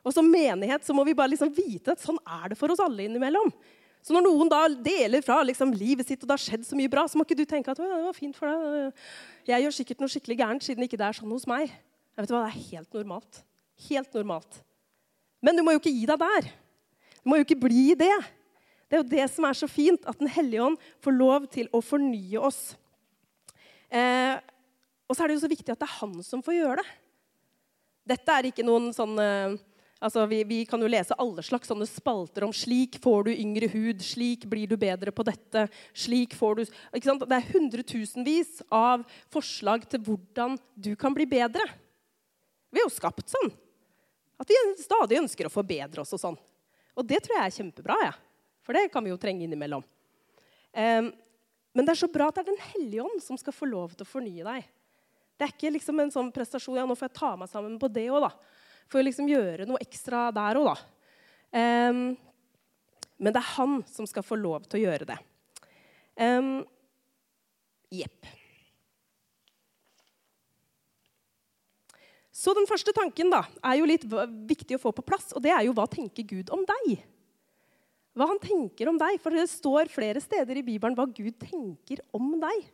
Og 0.00 0.14
som 0.16 0.24
menighet 0.24 0.86
så 0.86 0.96
må 0.96 1.04
vi 1.04 1.16
bare 1.16 1.34
liksom 1.34 1.52
vite 1.52 1.92
at 1.92 2.00
sånn 2.00 2.18
er 2.24 2.52
det 2.52 2.58
for 2.58 2.72
oss 2.72 2.80
alle 2.80 3.04
innimellom. 3.04 3.52
Så 4.00 4.14
når 4.16 4.24
noen 4.24 4.48
da 4.48 4.62
deler 4.72 5.20
fra 5.24 5.42
liksom, 5.44 5.74
livet 5.76 6.08
sitt, 6.08 6.22
og 6.22 6.30
det 6.30 6.38
har 6.38 6.40
skjedd 6.40 6.64
så 6.64 6.78
mye 6.78 6.88
bra, 6.88 7.04
så 7.04 7.20
må 7.20 7.26
ikke 7.26 7.36
du 7.36 7.44
tenke 7.44 7.72
at 7.72 7.80
det 7.80 7.88
var 7.90 8.16
fint 8.16 8.38
for 8.38 8.48
deg. 8.48 8.96
Jeg 9.50 9.66
gjør 9.66 9.76
sikkert 9.76 10.00
noe 10.00 10.12
skikkelig 10.12 10.38
gærent 10.40 10.64
siden 10.64 10.86
ikke 10.86 10.96
det 11.00 11.10
er 11.10 11.18
sånn 11.18 11.34
hos 11.34 11.44
meg. 11.50 11.68
Jeg 11.68 12.24
vet 12.24 12.32
hva, 12.32 12.46
Det 12.46 12.54
er 12.54 12.64
helt 12.70 12.96
normalt. 12.96 13.42
Helt 13.90 14.16
normalt. 14.16 14.62
Men 15.44 15.56
du 15.56 15.64
må 15.64 15.76
jo 15.76 15.82
ikke 15.82 15.92
gi 15.92 16.08
deg 16.08 16.20
der. 16.20 16.48
Du 17.20 17.30
må 17.30 17.38
jo 17.38 17.46
ikke 17.46 17.62
bli 17.68 17.94
det. 17.98 18.12
Det 18.90 18.96
er 18.96 19.02
jo 19.02 19.10
det 19.12 19.26
som 19.30 19.46
er 19.46 19.56
så 19.58 19.68
fint, 19.70 20.02
at 20.08 20.18
Den 20.18 20.30
hellige 20.30 20.64
ånd 20.64 20.78
får 21.04 21.16
lov 21.16 21.46
til 21.52 21.68
å 21.72 21.82
fornye 21.84 22.40
oss. 22.42 22.74
Eh, 23.90 24.36
og 25.10 25.16
så 25.16 25.24
er 25.24 25.30
det 25.30 25.38
jo 25.38 25.44
så 25.44 25.50
viktig 25.50 25.72
at 25.72 25.80
det 25.80 25.88
er 25.88 25.98
han 26.00 26.14
som 26.26 26.42
får 26.42 26.56
gjøre 26.56 26.82
det. 26.82 26.92
Dette 28.10 28.34
er 28.34 28.48
ikke 28.48 28.66
noen 28.66 28.90
sånn 28.96 29.18
eh, 29.22 29.58
Altså, 30.00 30.22
vi, 30.24 30.38
vi, 30.48 30.62
kan 30.64 30.80
jo 30.80 30.88
lese 30.88 31.12
alle 31.20 31.42
slags 31.44 31.68
sånne 31.68 31.84
spalter 31.84 32.46
om 32.46 32.54
'slik 32.56 32.96
får 33.04 33.26
du 33.26 33.30
yngre 33.34 33.68
hud', 33.68 34.00
'slik 34.00 34.46
blir 34.48 34.64
du 34.64 34.72
bedre 34.80 35.12
på 35.12 35.20
dette', 35.28 35.68
'slik 35.92 36.32
får 36.32 36.54
du 36.56 36.62
Det 36.96 37.36
er 37.36 37.50
hundretusenvis 37.52 38.62
av 38.72 39.04
forslag 39.28 39.84
til 39.84 40.00
hvordan 40.00 40.56
du 40.72 40.96
kan 40.96 41.12
bli 41.12 41.26
bedre. 41.28 41.60
Vi 42.72 42.80
er 42.80 42.88
jo 42.88 42.96
skapt 42.96 43.28
sånn. 43.28 43.52
At 44.40 44.48
vi 44.48 44.56
stadig 44.80 45.20
ønsker 45.20 45.44
å 45.44 45.52
forbedre 45.52 46.00
oss 46.00 46.16
og 46.16 46.20
sånn. 46.24 46.38
Og 46.98 47.06
det 47.06 47.22
tror 47.24 47.38
jeg 47.38 47.46
er 47.46 47.56
kjempebra. 47.58 47.96
Ja. 48.08 48.12
For 48.66 48.76
det 48.76 48.88
kan 48.92 49.04
vi 49.04 49.12
jo 49.12 49.20
trenge 49.20 49.46
innimellom. 49.46 49.84
Um, 50.70 51.10
men 51.74 51.86
det 51.86 51.94
er 51.94 52.00
så 52.02 52.10
bra 52.10 52.28
at 52.30 52.38
det 52.38 52.44
er 52.44 52.52
Den 52.52 52.64
hellige 52.72 53.04
ånd 53.06 53.22
som 53.22 53.38
skal 53.38 53.54
få 53.54 53.68
lov 53.70 53.94
til 53.94 54.06
å 54.06 54.10
fornye 54.10 54.46
deg. 54.46 54.68
Det 55.38 55.46
er 55.46 55.54
ikke 55.54 55.72
liksom 55.74 56.02
en 56.02 56.12
sånn 56.12 56.32
prestasjon 56.34 56.78
ja, 56.78 56.86
nå 56.86 56.96
får 56.98 57.08
jeg 57.08 57.18
ta 57.18 57.30
meg 57.40 57.50
sammen 57.50 57.78
på 57.80 57.88
det 57.90 58.08
òg, 58.12 58.26
da 58.26 58.32
for 58.90 59.00
å 59.00 59.06
liksom 59.06 59.30
gjøre 59.30 59.68
noe 59.68 59.80
ekstra 59.82 60.28
der 60.34 60.58
òg, 60.60 60.72
da. 60.72 60.76
Um, 61.90 62.02
men 63.20 63.34
det 63.34 63.40
er 63.40 63.54
han 63.54 63.80
som 63.90 64.08
skal 64.08 64.24
få 64.26 64.38
lov 64.40 64.66
til 64.66 64.80
å 64.80 64.84
gjøre 64.88 65.08
det. 65.12 65.18
Jepp. 67.94 68.20
Um, 68.26 68.39
Så 72.40 72.54
den 72.56 72.68
første 72.68 72.92
tanken 72.96 73.28
da, 73.32 73.42
er 73.60 73.76
jo 73.76 73.88
litt 73.88 74.06
viktig 74.48 74.78
å 74.78 74.80
få 74.80 74.94
på 74.96 75.04
plass, 75.04 75.28
og 75.36 75.42
det 75.44 75.52
er 75.52 75.66
jo 75.66 75.74
hva 75.76 75.84
tenker 75.90 76.24
Gud 76.24 76.52
om 76.54 76.62
deg? 76.64 77.02
Hva 78.16 78.30
han 78.30 78.40
tenker 78.40 78.88
om 78.88 78.96
deg, 79.00 79.18
for 79.20 79.36
det 79.36 79.44
står 79.52 79.90
flere 79.92 80.22
steder 80.24 80.56
i 80.56 80.64
Bibelen 80.64 80.96
hva 80.96 81.04
Gud 81.04 81.36
tenker 81.42 82.00
om 82.16 82.32
deg. 82.40 82.64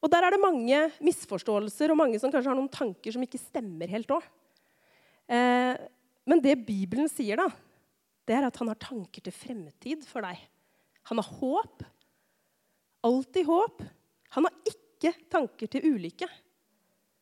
Og 0.00 0.10
Der 0.10 0.26
er 0.26 0.34
det 0.34 0.42
mange 0.42 0.82
misforståelser 1.04 1.92
og 1.92 2.00
mange 2.00 2.18
som 2.18 2.32
kanskje 2.32 2.50
har 2.50 2.58
noen 2.58 2.72
tanker 2.72 3.14
som 3.14 3.22
ikke 3.22 3.40
stemmer 3.40 3.90
helt 3.92 4.10
òg. 4.16 4.26
Eh, 5.30 5.78
men 6.26 6.42
det 6.42 6.58
Bibelen 6.66 7.08
sier, 7.12 7.38
da, 7.38 7.46
det 8.26 8.34
er 8.34 8.48
at 8.48 8.60
han 8.60 8.72
har 8.72 8.80
tanker 8.80 9.22
til 9.22 9.34
fremtid 9.34 10.02
for 10.08 10.26
deg. 10.26 10.40
Han 11.12 11.20
har 11.22 11.34
håp. 11.38 11.84
Alltid 13.06 13.46
håp. 13.46 13.84
Han 14.36 14.48
har 14.48 14.72
ikke 14.74 15.14
tanker 15.30 15.70
til 15.70 15.86
ulykke. 15.94 16.28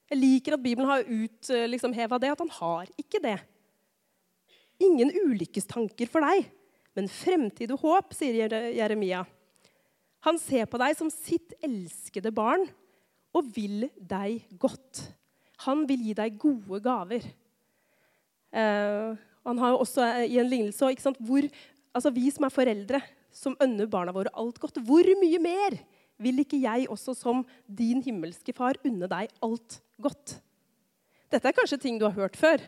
Jeg 0.09 0.21
liker 0.23 0.57
at 0.57 0.65
Bibelen 0.65 0.89
har 0.89 1.05
utheva 1.05 1.69
liksom, 1.69 1.93
det, 1.93 2.31
at 2.33 2.43
han 2.45 2.53
har 2.59 2.89
ikke 2.97 3.21
det. 3.21 3.37
Ingen 4.81 5.11
ulykkestanker 5.13 6.09
for 6.09 6.25
deg, 6.25 6.47
men 6.97 7.11
fremtid 7.13 7.73
og 7.75 7.83
håp, 7.83 8.15
sier 8.17 8.49
Jeremia. 8.73 9.25
Han 10.27 10.39
ser 10.41 10.67
på 10.71 10.81
deg 10.81 10.97
som 10.99 11.11
sitt 11.13 11.55
elskede 11.63 12.33
barn 12.35 12.65
og 13.37 13.51
vil 13.55 13.87
deg 13.99 14.47
godt. 14.59 15.05
Han 15.67 15.85
vil 15.89 16.09
gi 16.09 16.17
deg 16.17 16.39
gode 16.41 16.81
gaver. 16.83 17.27
Uh, 18.55 19.13
han 19.45 19.61
har 19.61 19.75
jo 19.75 19.83
også 19.85 20.07
uh, 20.07 20.25
i 20.25 20.39
en 20.41 20.49
lignelse 20.49 21.13
hvor, 21.21 21.45
altså 21.93 22.13
Vi 22.17 22.31
som 22.33 22.47
er 22.49 22.55
foreldre, 22.55 23.03
som 23.35 23.59
ønner 23.61 23.91
barna 23.91 24.15
våre 24.15 24.33
alt 24.33 24.59
godt, 24.63 24.81
hvor 24.89 25.05
mye 25.21 25.41
mer 25.43 25.77
vil 26.23 26.43
ikke 26.43 26.61
jeg 26.61 26.89
også 26.91 27.15
som 27.17 27.45
din 27.67 28.03
himmelske 28.05 28.55
far 28.57 28.79
unne 28.87 29.09
deg 29.11 29.33
alt 29.45 29.81
godt? 30.03 30.39
Dette 31.29 31.51
er 31.51 31.57
kanskje 31.57 31.81
ting 31.83 31.99
du 32.01 32.07
har 32.09 32.17
hørt 32.17 32.39
før. 32.39 32.63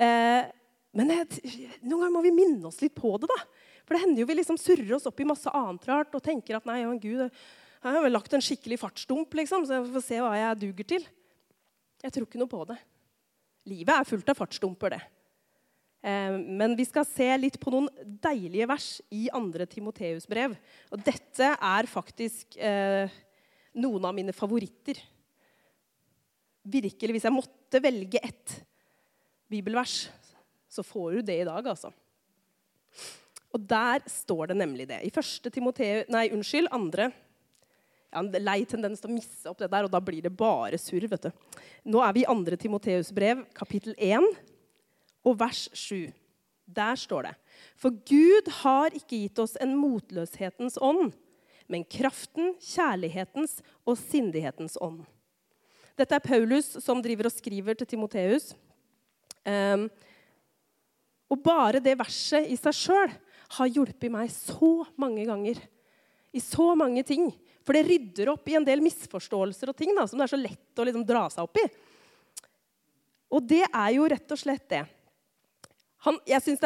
Eh, 0.00 0.46
men 0.94 1.10
noen 1.10 1.98
ganger 1.98 2.14
må 2.14 2.22
vi 2.24 2.34
minne 2.34 2.70
oss 2.70 2.80
litt 2.82 2.94
på 2.96 3.16
det. 3.18 3.28
da. 3.30 3.38
For 3.84 3.96
det 3.96 4.04
hender 4.04 4.22
jo 4.22 4.28
vi 4.30 4.38
liksom 4.38 4.58
surrer 4.60 4.94
oss 4.96 5.08
opp 5.10 5.20
i 5.20 5.28
masse 5.28 5.50
annet 5.50 5.88
rart 5.90 6.14
og 6.16 6.24
tenker 6.24 6.56
at 6.56 6.68
nei, 6.68 6.80
ja, 6.84 6.92
Gud, 6.94 7.26
jeg 7.84 7.96
har 7.98 8.04
vel 8.04 8.14
lagt 8.14 8.32
en 8.32 8.44
skikkelig 8.44 8.78
fartsdump, 8.80 9.34
liksom, 9.36 9.66
så 9.66 9.76
jeg 9.76 9.90
får 9.92 10.04
se 10.06 10.20
hva 10.24 10.32
jeg 10.38 10.60
duger 10.62 10.88
til. 10.94 11.08
Jeg 12.04 12.14
tror 12.14 12.28
ikke 12.28 12.40
noe 12.40 12.52
på 12.52 12.62
det. 12.70 12.78
Livet 13.68 13.92
er 13.92 14.08
fullt 14.08 14.30
av 14.32 14.38
fartsdumper, 14.38 14.94
det. 14.96 15.02
Eh, 16.04 16.36
men 16.36 16.76
vi 16.76 16.84
skal 16.84 17.06
se 17.08 17.26
litt 17.40 17.56
på 17.60 17.72
noen 17.72 17.88
deilige 18.04 18.68
vers 18.68 18.88
i 19.08 19.24
2. 19.32 19.66
Timoteus 19.72 20.28
brev. 20.28 20.56
Og 20.92 21.00
dette 21.00 21.54
er 21.54 21.88
faktisk 21.88 22.58
eh, 22.60 23.08
noen 23.80 24.04
av 24.04 24.12
mine 24.16 24.34
favoritter. 24.36 25.00
Virkelig, 26.64 27.16
Hvis 27.16 27.26
jeg 27.28 27.36
måtte 27.36 27.80
velge 27.84 28.20
ett 28.20 28.60
bibelvers, 29.48 30.08
så 30.68 30.84
får 30.84 31.18
du 31.18 31.26
det 31.30 31.40
i 31.40 31.48
dag, 31.48 31.66
altså. 31.72 31.92
Og 33.54 33.60
der 33.68 34.02
står 34.10 34.50
det 34.50 34.56
nemlig 34.58 34.88
det. 34.90 35.00
I 35.06 35.12
første 35.14 35.50
Timoteus 35.52 36.08
Nei, 36.10 36.28
unnskyld, 36.34 36.68
andre 36.74 37.12
har 38.14 38.22
en 38.22 38.44
lei 38.44 38.60
tendens 38.68 39.00
til 39.02 39.10
å 39.10 39.14
misse 39.14 39.48
opp 39.50 39.58
det 39.58 39.70
der, 39.72 39.86
og 39.86 39.92
da 39.92 40.00
blir 40.04 40.22
det 40.22 40.32
bare 40.36 40.78
surr. 40.78 41.06
Nå 41.84 42.02
er 42.04 42.12
vi 42.14 42.22
i 42.22 42.28
2. 42.28 42.58
Timoteus 42.60 43.10
brev, 43.14 43.40
kapittel 43.56 43.96
1 43.98 44.53
og 45.24 45.38
vers 45.40 45.66
7. 45.72 46.12
Der 46.64 46.96
står 46.96 47.28
det 47.28 47.34
For 47.80 47.92
Gud 48.08 48.48
har 48.62 48.94
ikke 48.96 49.24
gitt 49.24 49.40
oss 49.42 49.56
en 49.60 49.74
motløshetens 49.76 50.78
ånd, 50.80 51.12
men 51.68 51.84
kraften, 51.88 52.54
kjærlighetens 52.60 53.60
og 53.88 53.96
sindighetens 54.00 54.76
ånd. 54.84 55.02
Dette 55.96 56.16
er 56.16 56.24
Paulus 56.24 56.74
som 56.82 57.00
driver 57.02 57.28
og 57.30 57.34
skriver 57.34 57.76
til 57.78 57.88
Timoteus. 57.94 58.52
Um, 59.44 59.86
og 61.30 61.40
bare 61.44 61.80
det 61.82 61.96
verset 61.98 62.48
i 62.50 62.56
seg 62.58 62.76
sjøl 62.76 63.14
har 63.54 63.70
hjulpet 63.70 64.12
meg 64.12 64.32
så 64.32 64.84
mange 65.00 65.24
ganger 65.28 65.60
i 66.34 66.42
så 66.42 66.72
mange 66.76 67.04
ting. 67.06 67.28
For 67.64 67.76
det 67.76 67.86
rydder 67.86 68.32
opp 68.34 68.48
i 68.50 68.56
en 68.58 68.66
del 68.66 68.82
misforståelser 68.84 69.70
og 69.70 69.78
ting 69.78 69.94
da, 69.96 70.04
som 70.08 70.18
det 70.18 70.26
er 70.26 70.34
så 70.34 70.40
lett 70.40 70.80
å 70.80 70.86
liksom 70.86 71.06
dra 71.08 71.24
seg 71.32 71.46
opp 71.46 71.60
i. 71.62 71.66
Og 73.34 73.46
det 73.48 73.62
er 73.64 73.94
jo 73.94 74.08
rett 74.10 74.34
og 74.34 74.40
slett 74.40 74.66
det. 74.70 74.82
Han, 76.04 76.18
jeg 76.28 76.44
syns 76.44 76.64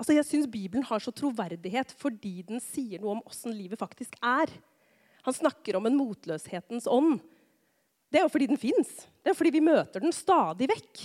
altså 0.00 0.40
Bibelen 0.48 0.86
har 0.88 1.02
så 1.04 1.12
troverdighet 1.12 1.92
fordi 2.00 2.40
den 2.48 2.62
sier 2.64 3.00
noe 3.02 3.18
om 3.18 3.24
åssen 3.28 3.52
livet 3.52 3.80
faktisk 3.80 4.16
er. 4.24 4.52
Han 5.26 5.36
snakker 5.36 5.76
om 5.76 5.86
en 5.86 5.98
motløshetens 5.98 6.88
ånd. 6.88 7.18
Det 8.10 8.20
er 8.20 8.24
jo 8.24 8.32
fordi 8.32 8.48
den 8.50 8.60
fins. 8.60 8.88
Det 9.20 9.32
er 9.32 9.36
fordi 9.36 9.52
vi 9.58 9.64
møter 9.64 10.02
den 10.02 10.14
stadig 10.16 10.70
vekk. 10.70 11.02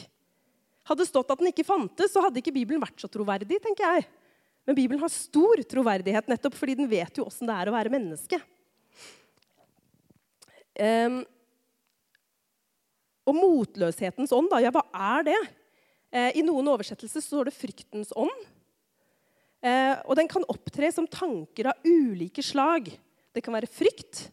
Hadde 0.85 1.03
det 1.03 1.09
stått 1.09 1.33
at 1.33 1.41
den 1.41 1.49
ikke 1.49 1.65
fantes, 1.67 2.13
så 2.13 2.23
hadde 2.23 2.39
ikke 2.39 2.53
Bibelen 2.55 2.81
vært 2.81 3.01
så 3.01 3.09
troverdig. 3.11 3.59
tenker 3.61 3.97
jeg. 3.97 4.07
Men 4.65 4.77
Bibelen 4.77 5.01
har 5.01 5.11
stor 5.13 5.61
troverdighet 5.69 6.29
nettopp 6.31 6.55
fordi 6.57 6.77
den 6.79 6.89
vet 6.89 7.19
jo 7.19 7.27
åssen 7.27 7.49
det 7.49 7.57
er 7.57 7.69
å 7.69 7.75
være 7.75 7.91
menneske. 7.93 8.39
Um, 10.75 11.21
og 13.25 13.37
motløshetens 13.37 14.33
ånd, 14.35 14.49
da, 14.51 14.59
ja, 14.61 14.73
hva 14.73 14.83
er 14.93 15.29
det? 15.29 15.39
Eh, 16.13 16.37
I 16.37 16.43
noen 16.45 16.67
oversettelser 16.71 17.23
står 17.23 17.49
det 17.49 17.55
'fryktens 17.55 18.13
ånd'. 18.13 18.45
Eh, 19.65 19.95
og 20.05 20.15
den 20.15 20.27
kan 20.27 20.45
opptre 20.47 20.91
som 20.93 21.07
tanker 21.07 21.71
av 21.71 21.85
ulike 21.85 22.43
slag. 22.43 22.91
Det 23.33 23.43
kan 23.43 23.53
være 23.53 23.67
frykt. 23.67 24.29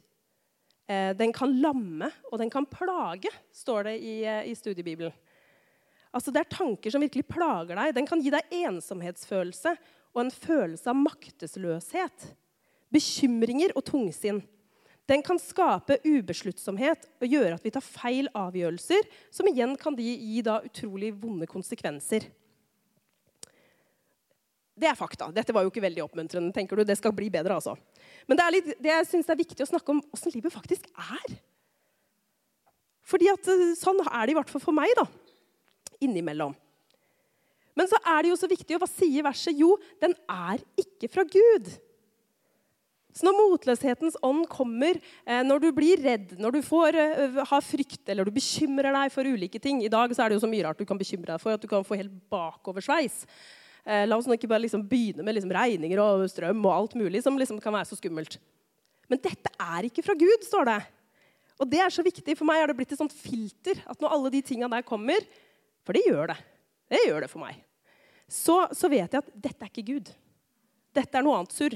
Eh, 0.88 1.12
den 1.14 1.32
kan 1.32 1.60
lamme, 1.60 2.10
og 2.30 2.38
den 2.38 2.50
kan 2.50 2.66
plage, 2.66 3.30
står 3.52 3.84
det 3.84 3.96
i, 4.02 4.16
i 4.50 4.54
studiebibelen. 4.54 5.12
Altså, 6.12 6.30
det 6.30 6.42
er 6.42 6.56
tanker 6.56 6.92
som 6.92 7.00
virkelig 7.00 7.24
plager 7.24 7.74
deg. 7.74 7.94
Den 7.94 8.06
kan 8.06 8.20
gi 8.20 8.30
deg 8.30 8.50
ensomhetsfølelse 8.52 9.72
og 10.12 10.20
en 10.20 10.30
følelse 10.30 10.90
av 10.92 10.98
maktesløshet. 11.00 12.26
Bekymringer 12.92 13.72
og 13.74 13.86
tungsinn. 13.88 14.42
Den 15.10 15.22
kan 15.26 15.40
skape 15.42 15.98
ubesluttsomhet 16.06 17.08
og 17.18 17.26
gjøre 17.26 17.56
at 17.56 17.64
vi 17.64 17.72
tar 17.74 17.84
feil 17.84 18.28
avgjørelser, 18.38 19.08
som 19.34 19.48
igjen 19.50 19.74
kan 19.80 19.96
gi 19.98 20.44
da 20.46 20.60
utrolig 20.62 21.10
vonde 21.18 21.48
konsekvenser. 21.50 22.28
Det 24.72 24.88
er 24.88 24.96
fakta. 24.96 25.28
Dette 25.34 25.52
var 25.54 25.66
jo 25.66 25.70
ikke 25.72 25.84
veldig 25.84 26.04
oppmuntrende. 26.06 26.52
tenker 26.54 26.76
du. 26.78 26.84
Det 26.84 26.96
skal 26.96 27.12
bli 27.14 27.28
bedre, 27.30 27.58
altså. 27.58 27.76
Men 28.26 28.38
det, 28.38 28.46
litt, 28.54 28.70
det 28.80 28.90
jeg 28.94 29.08
synes 29.10 29.28
er 29.28 29.42
viktig 29.42 29.66
å 29.66 29.68
snakke 29.68 29.92
om 29.92 30.00
åssen 30.14 30.32
livet 30.34 30.54
faktisk 30.54 30.88
er. 30.96 31.36
Fordi 33.06 33.28
at 33.32 33.50
eh, 33.52 33.74
Sånn 33.78 34.00
er 34.06 34.24
det 34.24 34.32
i 34.32 34.38
hvert 34.38 34.50
fall 34.50 34.64
for 34.64 34.76
meg. 34.76 34.94
da, 34.96 35.04
Innimellom. 36.02 36.56
Men 37.78 37.88
så 37.88 37.98
er 38.00 38.24
det 38.24 38.32
jo 38.32 38.40
så 38.40 38.48
viktig, 38.50 38.76
og 38.76 38.82
hva 38.82 38.90
sier 38.90 39.24
verset? 39.24 39.56
Jo, 39.56 39.76
den 40.02 40.14
er 40.30 40.60
ikke 40.80 41.08
fra 41.12 41.24
Gud. 41.28 41.70
Så 43.12 43.26
når 43.26 43.36
motløshetens 43.36 44.16
ånd 44.24 44.46
kommer, 44.48 44.96
eh, 45.26 45.42
når 45.44 45.60
du 45.60 45.68
blir 45.76 46.00
redd, 46.00 46.32
når 46.40 46.56
du 46.56 46.60
får, 46.64 46.96
uh, 46.96 47.42
har 47.44 47.64
frykt 47.64 48.08
eller 48.08 48.24
du 48.24 48.32
bekymrer 48.32 48.88
deg 48.96 49.12
for 49.12 49.28
ulike 49.28 49.60
ting 49.60 49.82
I 49.84 49.90
dag 49.92 50.08
er 50.10 50.30
det 50.30 50.38
jo 50.38 50.44
så 50.46 50.48
mye 50.48 50.64
rart 50.64 50.80
du 50.80 50.88
kan 50.88 51.00
bekymre 51.00 51.34
deg 51.34 51.42
for 51.42 51.52
at 51.52 51.60
du 51.60 51.68
kan 51.68 51.84
få 51.84 51.98
helt 52.00 52.14
bakoversveis. 52.32 53.26
Uh, 53.84 54.06
la 54.08 54.16
oss 54.16 54.30
ikke 54.32 54.48
bare 54.48 54.64
liksom 54.64 54.86
begynne 54.88 55.26
med 55.26 55.36
liksom 55.36 55.52
regninger 55.52 56.00
og 56.00 56.24
strøm 56.32 56.64
og 56.64 56.72
alt 56.72 56.96
mulig 56.96 57.22
som 57.22 57.36
liksom 57.36 57.60
kan 57.60 57.76
være 57.76 57.90
så 57.92 58.00
skummelt. 58.00 58.38
Men 59.12 59.20
dette 59.20 59.52
er 59.60 59.90
ikke 59.90 60.04
fra 60.06 60.16
Gud, 60.16 60.48
står 60.48 60.70
det. 60.70 60.80
Og 61.60 61.68
det 61.68 61.82
er 61.84 61.92
så 61.92 62.04
viktig. 62.06 62.32
For 62.38 62.48
meg 62.48 62.62
har 62.62 62.70
det 62.70 62.78
blitt 62.78 62.94
et 62.94 63.00
sånt 63.00 63.12
filter 63.12 63.82
at 63.84 64.00
når 64.00 64.16
alle 64.16 64.32
de 64.32 64.40
tinga 64.46 64.70
der 64.72 64.86
kommer 64.86 65.20
For 65.84 65.98
det 65.98 66.06
gjør 66.06 66.30
det. 66.30 66.38
Det 66.88 67.04
gjør 67.08 67.24
det 67.24 67.28
for 67.32 67.42
meg. 67.42 67.56
Så, 68.30 68.54
så 68.72 68.88
vet 68.88 69.12
jeg 69.12 69.20
at 69.20 69.32
dette 69.34 69.66
er 69.66 69.68
ikke 69.68 69.90
Gud. 69.92 70.12
Dette 70.94 71.18
er 71.18 71.24
noe 71.26 71.40
annet 71.40 71.52
surr. 71.52 71.74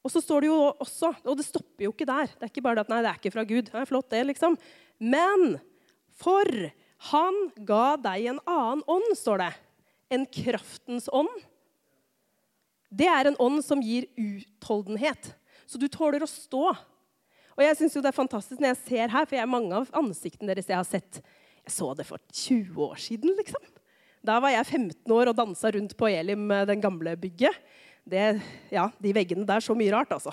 Og 0.00 0.12
så 0.12 0.22
står 0.24 0.44
det 0.44 0.48
jo 0.48 0.60
også, 0.80 1.10
og 1.28 1.34
det 1.36 1.44
stopper 1.44 1.84
jo 1.84 1.92
ikke 1.92 2.08
der. 2.08 2.30
Det 2.32 2.46
er 2.46 2.52
ikke 2.52 2.64
bare 2.64 2.78
det 2.78 2.86
at 2.86 2.92
nei, 2.92 3.00
det 3.04 3.10
er 3.10 3.18
ikke 3.20 3.34
fra 3.34 3.44
Gud. 3.48 3.66
Det 3.68 3.76
er 3.76 3.88
flott, 3.88 4.08
det, 4.12 4.22
liksom. 4.30 4.56
Men 4.96 5.58
for 6.20 6.48
han 7.10 7.40
ga 7.68 7.84
deg 8.00 8.30
en 8.32 8.40
annen 8.48 8.84
ånd, 8.88 9.10
står 9.18 9.42
det. 9.44 9.50
En 10.16 10.24
kraftens 10.24 11.08
ånd. 11.12 11.32
Det 12.90 13.06
er 13.06 13.28
en 13.28 13.38
ånd 13.40 13.60
som 13.64 13.82
gir 13.84 14.08
utholdenhet. 14.18 15.34
Så 15.68 15.78
du 15.78 15.86
tåler 15.92 16.24
å 16.24 16.30
stå. 16.30 16.72
Og 17.54 17.62
jeg 17.62 17.76
synes 17.78 17.94
jo 17.94 18.02
det 18.02 18.10
er 18.10 18.16
fantastisk 18.16 18.62
når 18.62 18.72
jeg 18.72 18.80
ser 18.86 19.12
her, 19.12 19.28
for 19.28 19.36
jeg 19.36 19.44
er 19.44 19.52
mange 19.52 19.76
av 19.76 19.92
ansiktene 20.00 20.48
deres 20.50 20.70
jeg 20.70 20.80
har 20.80 20.88
sett. 20.88 21.20
Jeg 21.60 21.76
så 21.76 21.92
det 21.94 22.08
for 22.08 22.22
20 22.32 22.80
år 22.88 22.96
siden, 23.04 23.36
liksom. 23.36 23.68
Da 24.24 24.40
var 24.40 24.52
jeg 24.52 24.66
15 24.66 25.12
år 25.16 25.30
og 25.30 25.36
dansa 25.36 25.70
rundt 25.76 25.92
på 25.96 26.08
Elim, 26.08 26.48
den 26.68 26.80
gamle 26.82 27.14
bygget 27.20 27.56
det, 28.08 28.40
ja, 28.72 28.88
de 29.00 29.12
veggene 29.14 29.46
der 29.48 29.62
så 29.64 29.76
mye 29.76 29.92
rart, 29.94 30.12
altså. 30.16 30.32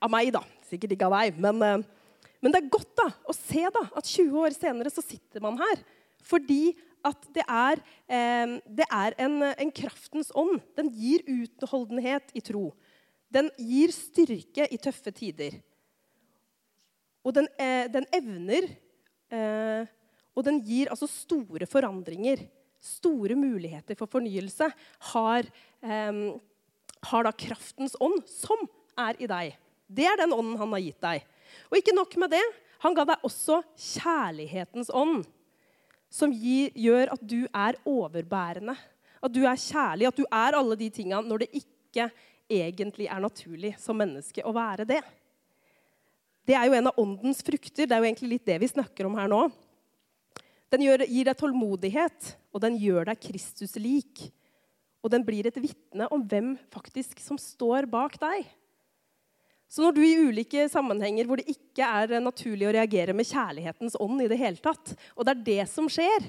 Av 0.00 0.10
meg, 0.12 0.32
da. 0.34 0.42
Sikkert 0.70 0.94
ikke 0.94 1.08
av 1.08 1.16
deg. 1.18 1.40
Men, 1.40 1.62
eh, 1.62 1.80
men, 2.40 2.52
det 2.52 2.60
er 2.60 2.72
godt 2.72 2.92
da, 2.98 3.08
å 3.28 3.34
se 3.36 3.64
da, 3.72 3.86
at 3.96 4.06
20 4.06 4.44
år 4.44 4.56
senere 4.56 4.92
så 4.92 5.04
sitter 5.04 5.42
man 5.44 5.58
her. 5.60 5.82
Fordi 6.26 6.76
at 7.06 7.26
det 7.32 7.44
er, 7.46 7.80
eh, 8.12 8.58
det 8.68 8.86
er 8.86 9.16
en, 9.24 9.40
en, 9.50 9.72
kraftens 9.72 10.32
ånd. 10.36 10.60
Den 10.76 10.90
gir 10.92 11.24
utholdenhet 11.28 12.32
i 12.36 12.44
tro. 12.44 12.70
Den 13.30 13.50
gir 13.58 13.92
styrke 13.94 14.66
i 14.68 14.78
tøffe 14.80 15.12
tider. 15.14 15.60
Og 17.24 17.34
den, 17.36 17.48
eh, 17.60 17.86
den 17.92 18.06
evner 18.16 18.64
eh, 19.30 19.84
Og 20.32 20.44
den 20.46 20.60
gir 20.64 20.88
altså 20.88 21.04
store 21.10 21.66
forandringer 21.68 22.46
store 22.80 23.36
muligheter 23.38 23.98
for 23.98 24.10
fornyelse, 24.10 24.70
har, 25.12 25.44
eh, 25.82 26.12
har 27.02 27.24
da 27.24 27.32
kraftens 27.32 27.96
ånd, 28.00 28.22
som 28.28 28.68
er 28.98 29.14
i 29.20 29.26
deg. 29.26 29.56
Det 29.90 30.06
er 30.06 30.16
den 30.16 30.32
ånden 30.32 30.58
han 30.58 30.72
har 30.72 30.80
gitt 30.80 31.00
deg. 31.00 31.24
Og 31.70 31.78
ikke 31.78 31.94
nok 31.96 32.16
med 32.16 32.30
det. 32.30 32.44
Han 32.80 32.94
ga 32.94 33.04
deg 33.04 33.26
også 33.26 33.60
kjærlighetens 33.76 34.90
ånd, 34.94 35.26
som 36.10 36.32
gir, 36.32 36.70
gjør 36.74 37.12
at 37.12 37.22
du 37.22 37.46
er 37.46 37.76
overbærende. 37.86 38.76
At 39.22 39.32
du 39.32 39.42
er 39.44 39.58
kjærlig, 39.60 40.08
at 40.08 40.16
du 40.16 40.24
er 40.24 40.56
alle 40.56 40.76
de 40.80 40.88
tinga 40.90 41.20
når 41.22 41.44
det 41.44 41.50
ikke 41.60 42.08
egentlig 42.50 43.06
er 43.10 43.20
naturlig 43.22 43.74
som 43.78 43.98
menneske 44.00 44.42
å 44.46 44.54
være 44.54 44.86
det. 44.88 45.02
Det 46.48 46.56
er 46.56 46.66
jo 46.66 46.78
en 46.78 46.88
av 46.90 46.98
åndens 46.98 47.44
frukter. 47.46 47.86
Det 47.86 47.94
er 47.94 48.00
jo 48.00 48.08
egentlig 48.08 48.32
litt 48.32 48.48
det 48.48 48.56
vi 48.62 48.70
snakker 48.70 49.06
om 49.06 49.18
her 49.20 49.28
nå. 49.30 49.44
Den 50.70 50.84
gir 50.84 51.02
deg 51.26 51.34
tålmodighet, 51.38 52.34
og 52.54 52.62
den 52.62 52.76
gjør 52.78 53.10
deg 53.10 53.22
Kristus 53.22 53.74
lik. 53.80 54.28
Og 55.02 55.10
den 55.10 55.24
blir 55.26 55.48
et 55.48 55.58
vitne 55.58 56.06
om 56.14 56.22
hvem 56.22 56.54
faktisk 56.70 57.18
som 57.24 57.38
står 57.40 57.88
bak 57.90 58.18
deg. 58.20 58.46
Så 59.70 59.84
når 59.84 59.94
du 59.94 60.02
i 60.02 60.18
ulike 60.18 60.66
sammenhenger 60.70 61.28
hvor 61.28 61.38
det 61.38 61.52
ikke 61.52 61.86
er 61.86 62.18
naturlig 62.22 62.66
å 62.66 62.74
reagere 62.74 63.14
med 63.14 63.28
kjærlighetens 63.28 63.96
ånd 64.02 64.22
i 64.22 64.28
det 64.30 64.38
hele 64.38 64.58
tatt, 64.62 64.94
og 65.14 65.26
det 65.26 65.34
er 65.34 65.44
det 65.46 65.66
som 65.70 65.86
skjer, 65.90 66.26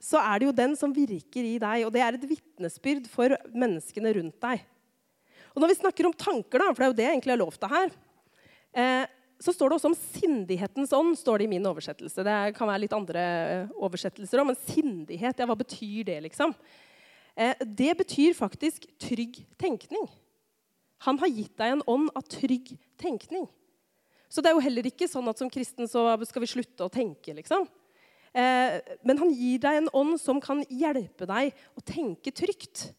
så 0.00 0.20
er 0.22 0.40
det 0.40 0.48
jo 0.48 0.56
den 0.56 0.76
som 0.78 0.94
virker 0.96 1.44
i 1.44 1.56
deg, 1.60 1.84
og 1.84 1.90
det 1.92 2.02
er 2.02 2.16
et 2.16 2.28
vitnesbyrd 2.30 3.10
for 3.12 3.34
menneskene 3.52 4.14
rundt 4.16 4.38
deg. 4.40 4.62
Og 5.50 5.60
når 5.60 5.72
vi 5.72 5.80
snakker 5.80 6.06
om 6.08 6.14
tanker, 6.14 6.62
da, 6.62 6.70
for 6.70 6.78
det 6.78 6.86
er 6.86 6.92
jo 6.92 6.98
det 7.00 7.06
jeg 7.08 7.16
egentlig 7.18 7.34
har 7.34 7.42
lovt 7.42 7.60
deg 7.60 7.74
her 7.74 7.90
eh, 8.72 9.04
så 9.40 9.54
står 9.54 9.70
det 9.70 9.78
også 9.78 9.88
om 9.88 9.96
sindighetens 9.96 10.92
ånd, 10.92 11.16
står 11.16 11.40
det 11.40 11.46
i 11.46 11.52
min 11.54 11.66
oversettelse. 11.68 12.24
Det 12.26 12.36
kan 12.58 12.68
være 12.68 12.82
litt 12.82 12.96
andre 12.96 13.22
eh, 13.24 13.70
oversettelser 13.80 14.42
òg, 14.42 14.50
men 14.50 14.58
sindighet, 14.66 15.40
ja, 15.40 15.46
hva 15.48 15.56
betyr 15.56 16.04
det, 16.10 16.18
liksom? 16.26 16.52
Eh, 17.32 17.62
det 17.64 17.94
betyr 18.02 18.36
faktisk 18.36 18.84
trygg 19.00 19.40
tenkning. 19.60 20.04
Han 21.06 21.16
har 21.22 21.32
gitt 21.32 21.54
deg 21.56 21.72
en 21.72 21.86
ånd 21.88 22.10
av 22.12 22.26
trygg 22.28 22.74
tenkning. 23.00 23.46
Så 24.28 24.44
det 24.44 24.50
er 24.50 24.58
jo 24.58 24.64
heller 24.66 24.86
ikke 24.90 25.08
sånn 25.10 25.30
at 25.32 25.40
som 25.40 25.50
kristen 25.50 25.88
så 25.88 26.04
skal 26.28 26.44
vi 26.44 26.50
slutte 26.52 26.84
å 26.84 26.92
tenke, 26.92 27.32
liksom. 27.34 27.64
Eh, 28.36 28.76
men 29.08 29.18
han 29.18 29.32
gir 29.32 29.62
deg 29.62 29.80
en 29.80 29.88
ånd 29.96 30.20
som 30.20 30.38
kan 30.44 30.60
hjelpe 30.68 31.26
deg 31.26 31.56
å 31.74 31.82
tenke 31.82 32.30
trygt. 32.30 32.90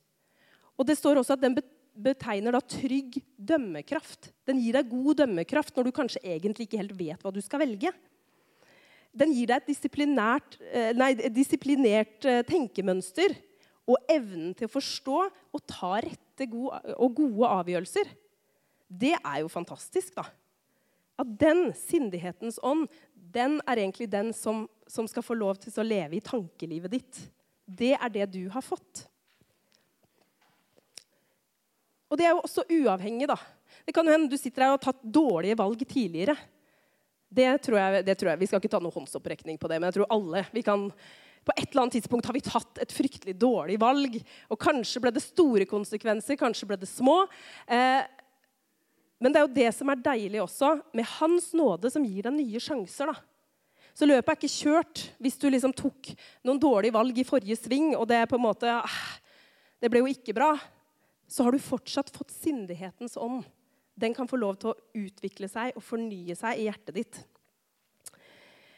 Og 0.73 0.89
det 0.89 0.97
står 0.97 1.21
også 1.21 1.37
at 1.37 1.45
den 1.45 1.55
betyr 1.61 1.77
betegner 2.03 2.55
da 2.55 2.61
trygg 2.63 3.19
dømmekraft. 3.37 4.31
Den 4.47 4.61
gir 4.61 4.77
deg 4.77 4.89
god 4.91 5.21
dømmekraft 5.23 5.75
når 5.75 5.87
du 5.87 5.93
kanskje 5.95 6.23
egentlig 6.23 6.67
ikke 6.67 6.81
helt 6.81 6.97
vet 6.97 7.21
hva 7.21 7.33
du 7.33 7.41
skal 7.43 7.63
velge. 7.63 7.93
Den 9.11 9.33
gir 9.35 9.49
deg 9.51 9.67
et 9.67 10.95
nei, 10.95 11.11
et 11.19 11.33
disiplinert 11.35 12.27
eh, 12.27 12.43
tenkemønster 12.47 13.35
og 13.89 13.97
evnen 14.11 14.53
til 14.55 14.69
å 14.69 14.71
forstå 14.71 15.17
og 15.51 15.63
ta 15.67 15.97
rette 16.03 16.47
og 16.95 17.17
gode 17.17 17.49
avgjørelser. 17.59 18.07
Det 18.87 19.13
er 19.17 19.41
jo 19.43 19.51
fantastisk, 19.51 20.15
da. 20.15 20.25
At 21.19 21.29
den 21.39 21.69
sindighetens 21.77 22.57
ånd 22.65 22.87
den 23.13 23.59
er 23.69 23.79
egentlig 23.79 24.09
den 24.11 24.31
som, 24.35 24.65
som 24.89 25.07
skal 25.07 25.23
få 25.23 25.35
lov 25.37 25.59
til 25.61 25.75
å 25.79 25.85
leve 25.85 26.17
i 26.17 26.23
tankelivet 26.23 26.95
ditt. 26.95 27.19
Det 27.65 27.93
er 27.95 28.11
det 28.11 28.31
du 28.33 28.43
har 28.51 28.63
fått. 28.65 29.05
Og 32.11 32.19
det 32.19 32.27
er 32.27 32.33
jo 32.35 32.43
også 32.43 32.67
uavhengig, 32.67 33.29
da. 33.31 33.37
Det 33.87 33.95
kan 33.95 34.05
jo 34.05 34.11
hende 34.11 34.29
du 34.31 34.37
sitter 34.39 34.65
her 34.65 34.73
og 34.73 34.81
har 34.81 34.91
tatt 34.91 35.05
dårlige 35.15 35.55
valg 35.59 35.83
tidligere. 35.87 36.35
Det 37.31 37.47
tror, 37.63 37.77
jeg, 37.79 38.05
det 38.05 38.17
tror 38.19 38.33
jeg, 38.33 38.41
Vi 38.41 38.47
skal 38.49 38.59
ikke 38.59 38.71
ta 38.73 38.81
noen 38.83 38.97
håndsopprekning 38.97 39.59
på 39.59 39.69
det, 39.71 39.77
men 39.79 39.87
jeg 39.87 40.01
tror 40.01 40.09
alle 40.11 40.41
vi 40.51 40.63
kan 40.67 40.89
På 41.47 41.53
et 41.55 41.69
eller 41.69 41.85
annet 41.85 41.95
tidspunkt 41.95 42.27
har 42.27 42.35
vi 42.35 42.43
tatt 42.43 42.81
et 42.83 42.91
fryktelig 42.93 43.33
dårlig 43.39 43.79
valg. 43.81 44.17
Og 44.51 44.59
kanskje 44.61 45.01
ble 45.01 45.13
det 45.15 45.23
store 45.23 45.65
konsekvenser, 45.65 46.37
kanskje 46.37 46.67
ble 46.69 46.77
det 46.77 46.89
små. 46.91 47.23
Eh, 47.65 48.03
men 49.17 49.33
det 49.33 49.39
er 49.39 49.47
jo 49.47 49.55
det 49.55 49.71
som 49.73 49.89
er 49.89 50.03
deilig 50.03 50.43
også, 50.43 50.75
med 50.93 51.09
Hans 51.17 51.49
nåde 51.57 51.89
som 51.93 52.05
gir 52.05 52.27
deg 52.27 52.35
nye 52.35 52.61
sjanser. 52.61 53.09
da. 53.09 53.15
Så 53.97 54.05
løpet 54.05 54.29
er 54.29 54.37
ikke 54.37 54.53
kjørt 54.53 55.01
hvis 55.17 55.39
du 55.41 55.47
liksom 55.49 55.73
tok 55.73 56.11
noen 56.45 56.61
dårlige 56.61 56.95
valg 56.95 57.17
i 57.17 57.25
forrige 57.25 57.57
sving, 57.57 57.95
og 57.97 58.05
det 58.11 58.21
på 58.29 58.37
en 58.37 58.45
måte 58.45 58.77
ah, 58.77 59.01
Det 59.81 59.89
ble 59.89 60.03
jo 60.03 60.13
ikke 60.13 60.37
bra. 60.37 60.51
Så 61.31 61.45
har 61.47 61.55
du 61.55 61.63
fortsatt 61.63 62.11
fått 62.11 62.33
sindighetens 62.35 63.15
ånd. 63.15 63.45
Den 63.95 64.15
kan 64.15 64.27
få 64.27 64.39
lov 64.39 64.57
til 64.59 64.73
å 64.73 64.79
utvikle 64.99 65.47
seg 65.51 65.77
og 65.79 65.85
fornye 65.85 66.35
seg 66.35 66.59
i 66.59 66.65
hjertet 66.67 66.97
ditt. 66.97 67.19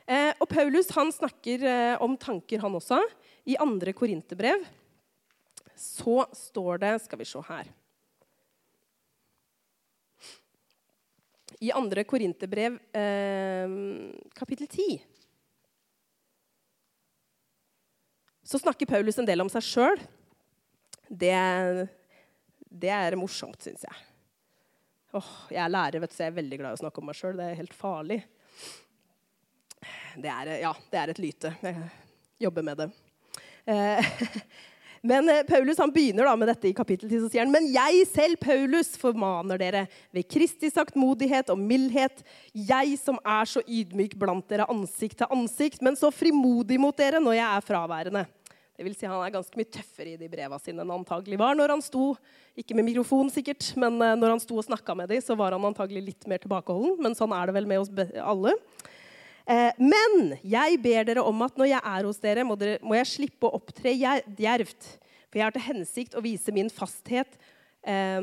Eh, 0.05 0.33
og 0.37 0.49
Paulus 0.51 0.91
han 0.93 1.09
snakker 1.15 1.63
eh, 1.65 2.01
om 2.03 2.17
tanker, 2.19 2.61
han 2.61 2.75
også. 2.77 2.99
I 3.49 3.55
andre 3.61 3.93
korinterbrev 3.95 4.65
så 5.79 6.21
står 6.37 6.77
det 6.83 6.91
Skal 7.03 7.19
vi 7.19 7.25
se 7.27 7.41
her 7.47 7.71
I 11.63 11.71
andre 11.73 12.03
korinterbrev, 12.03 12.77
eh, 12.99 13.73
kapittel 14.35 14.67
10, 14.67 14.97
så 18.43 18.59
snakker 18.59 18.89
Paulus 18.89 19.17
en 19.17 19.27
del 19.29 19.39
om 19.39 19.51
seg 19.51 19.63
sjøl. 19.63 20.01
Det, 21.07 21.31
det, 22.73 22.91
er 22.93 23.17
morsomt, 23.19 23.61
syns 23.61 23.85
jeg. 23.85 24.01
Åh, 25.13 25.31
jeg 25.53 25.61
er 25.61 25.71
lærer, 25.73 26.01
vet 26.01 26.11
du, 26.11 26.17
så 26.17 26.25
jeg 26.25 26.33
er 26.33 26.39
veldig 26.39 26.59
glad 26.61 26.73
i 26.73 26.79
å 26.79 26.81
snakke 26.81 27.01
om 27.01 27.09
meg 27.09 27.17
sjøl. 27.19 27.37
Det 27.37 27.45
er 27.45 27.59
helt 27.59 27.77
farlig. 27.77 28.19
Det 30.17 30.29
er, 30.31 30.53
ja, 30.63 30.73
det 30.89 31.01
er 31.01 31.13
et 31.13 31.21
lyte. 31.21 31.55
Jeg 31.61 32.47
jobber 32.47 32.65
med 32.65 32.81
det. 32.81 32.89
Eh, 33.69 34.13
Men 35.03 35.27
eh, 35.29 35.43
Paulus 35.43 35.77
han 35.77 35.91
begynner 35.91 36.23
da 36.23 36.33
med 36.39 36.47
dette 36.47 36.69
i 36.69 36.75
kapittel 36.75 37.09
10. 37.09 37.25
Så 37.25 37.31
sier 37.31 37.43
han, 37.43 37.51
men 37.51 37.65
jeg 37.73 38.05
selv, 38.07 38.39
Paulus, 38.39 38.93
formaner 38.99 39.59
dere 39.59 39.81
ved 40.15 40.29
Kristi 40.31 40.69
saktmodighet 40.71 41.51
og 41.51 41.59
mildhet, 41.59 42.23
jeg 42.55 42.95
som 43.01 43.19
er 43.19 43.49
så 43.51 43.59
ydmyk 43.67 44.15
blant 44.21 44.47
dere 44.47 44.69
ansikt 44.71 45.19
til 45.19 45.35
ansikt, 45.35 45.83
men 45.83 45.99
så 45.99 46.07
frimodig 46.15 46.79
mot 46.79 46.95
dere 46.95 47.19
når 47.19 47.35
jeg 47.35 47.49
er 47.49 47.67
fraværende. 47.67 48.23
Det 48.73 48.85
vil 48.87 48.95
si, 48.97 49.05
Han 49.05 49.21
er 49.21 49.33
ganske 49.35 49.57
mye 49.59 49.69
tøffere 49.69 50.15
i 50.15 50.17
de 50.17 50.29
breva 50.31 50.57
sine 50.61 50.81
enn 50.81 50.89
han 50.89 51.03
antagelig 51.03 51.37
var 51.37 51.53
når 51.57 51.75
han 51.75 51.83
sto 51.85 52.13
ikke 52.57 52.77
med 52.77 52.87
mikrofon 52.87 53.29
sikkert, 53.33 53.67
men 53.77 53.99
eh, 54.01 54.15
når 54.17 54.35
han 54.35 54.41
sto 54.41 54.57
og 54.57 54.65
snakka 54.65 54.95
med 54.97 55.11
dem, 55.13 55.21
så 55.21 55.37
var 55.37 55.55
han 55.55 55.69
antagelig 55.69 56.03
litt 56.07 56.27
mer 56.29 56.41
tilbakeholden. 56.41 56.99
Men 57.01 57.17
sånn 57.17 57.33
er 57.33 57.49
det 57.49 57.55
vel 57.57 57.69
med 57.69 57.81
oss 57.81 57.93
alle. 58.21 58.55
Eh, 59.45 59.71
men 59.81 60.35
jeg 60.41 60.77
ber 60.81 61.07
dere 61.09 61.25
om 61.25 61.45
at 61.45 61.57
når 61.59 61.71
jeg 61.71 61.85
er 61.93 62.09
hos 62.09 62.21
dere, 62.21 62.45
må, 62.47 62.57
dere, 62.57 62.77
må 62.85 62.97
jeg 62.97 63.11
slippe 63.11 63.49
å 63.49 63.57
opptre 63.57 63.93
djervt. 63.93 64.91
For 65.27 65.41
jeg 65.41 65.47
har 65.47 65.55
til 65.55 65.67
hensikt 65.67 66.17
å 66.17 66.23
vise 66.25 66.53
min 66.53 66.69
fasthet 66.73 67.37
eh, 67.81 68.21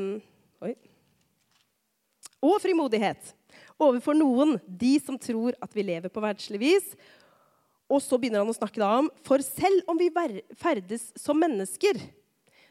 og 2.41 2.57
frimodighet 2.63 3.35
overfor 3.81 4.17
noen, 4.17 4.59
de 4.65 4.95
som 5.03 5.19
tror 5.21 5.57
at 5.63 5.73
vi 5.77 5.85
lever 5.87 6.13
på 6.13 6.23
verdslig 6.23 6.61
vis. 6.63 6.87
Og 7.91 7.99
så 8.05 8.19
begynner 8.21 8.45
han 8.45 8.53
å 8.53 8.57
snakke 8.57 8.81
da 8.81 8.91
om 9.03 9.11
For 9.27 9.43
selv 9.43 9.89
om 9.91 9.99
vi 9.99 10.11
ferdes 10.59 11.11
som 11.19 11.39
mennesker 11.39 11.99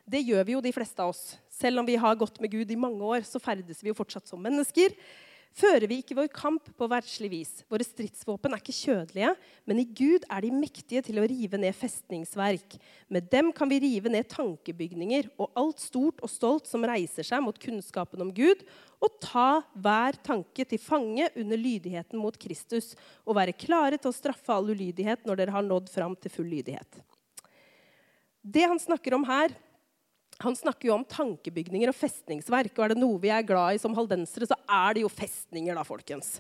Det 0.09 0.23
gjør 0.23 0.45
vi 0.47 0.55
jo 0.55 0.63
de 0.63 0.73
fleste 0.73 1.03
av 1.03 1.11
oss. 1.11 1.35
Selv 1.53 1.81
om 1.81 1.85
vi 1.85 1.99
har 1.99 2.15
gått 2.17 2.39
med 2.41 2.49
Gud 2.49 2.71
i 2.71 2.79
mange 2.79 3.03
år, 3.03 3.25
så 3.27 3.41
ferdes 3.41 3.83
vi 3.83 3.91
jo 3.91 3.97
fortsatt 3.97 4.25
som 4.31 4.41
mennesker 4.41 4.95
fører 5.55 5.87
vi 5.89 5.99
ikke 6.01 6.17
vår 6.17 6.29
kamp 6.33 6.69
på 6.77 6.87
verdslig 6.91 7.29
vis. 7.31 7.51
Våre 7.71 7.85
stridsvåpen 7.85 8.53
er 8.53 8.61
ikke 8.61 8.75
kjødelige, 8.75 9.31
men 9.67 9.81
i 9.81 9.87
Gud 9.87 10.25
er 10.29 10.45
de 10.45 10.51
mektige 10.53 11.03
til 11.05 11.19
å 11.21 11.25
rive 11.29 11.59
ned 11.59 11.75
festningsverk. 11.75 12.77
Med 13.11 13.29
dem 13.31 13.51
kan 13.55 13.71
vi 13.71 13.81
rive 13.83 14.11
ned 14.13 14.29
tankebygninger 14.31 15.31
og 15.37 15.51
alt 15.59 15.83
stort 15.83 16.23
og 16.25 16.31
stolt 16.31 16.69
som 16.69 16.85
reiser 16.88 17.27
seg 17.27 17.43
mot 17.43 17.59
kunnskapen 17.59 18.23
om 18.25 18.33
Gud, 18.35 18.63
og 18.99 19.15
ta 19.23 19.62
hver 19.79 20.17
tanke 20.25 20.65
til 20.67 20.81
fange 20.81 21.29
under 21.39 21.59
lydigheten 21.59 22.19
mot 22.19 22.35
Kristus, 22.39 22.93
og 23.23 23.38
være 23.39 23.55
klare 23.55 23.99
til 23.99 24.12
å 24.12 24.15
straffe 24.15 24.53
all 24.53 24.73
ulydighet 24.73 25.23
når 25.27 25.39
dere 25.39 25.55
har 25.55 25.65
nådd 25.65 25.88
fram 25.91 26.17
til 26.19 26.33
full 26.33 26.51
lydighet. 26.51 26.99
Det 28.39 28.63
han 28.67 28.79
snakker 28.79 29.15
om 29.15 29.25
her, 29.27 29.53
han 30.39 30.56
snakker 30.56 30.88
jo 30.88 30.95
om 30.95 31.04
tankebygninger 31.04 31.91
og 31.91 31.97
festningsverk. 31.99 32.71
Og 32.78 32.86
er 32.86 32.93
det 32.93 33.02
noe 33.02 33.19
vi 33.19 33.32
er 33.34 33.43
glad 33.43 33.75
i 33.75 33.82
som 33.82 33.95
haldensere, 33.97 34.47
så 34.47 34.56
er 34.71 34.95
det 34.95 35.04
jo 35.04 35.12
festninger, 35.12 35.75
da, 35.75 35.84
folkens. 35.84 36.38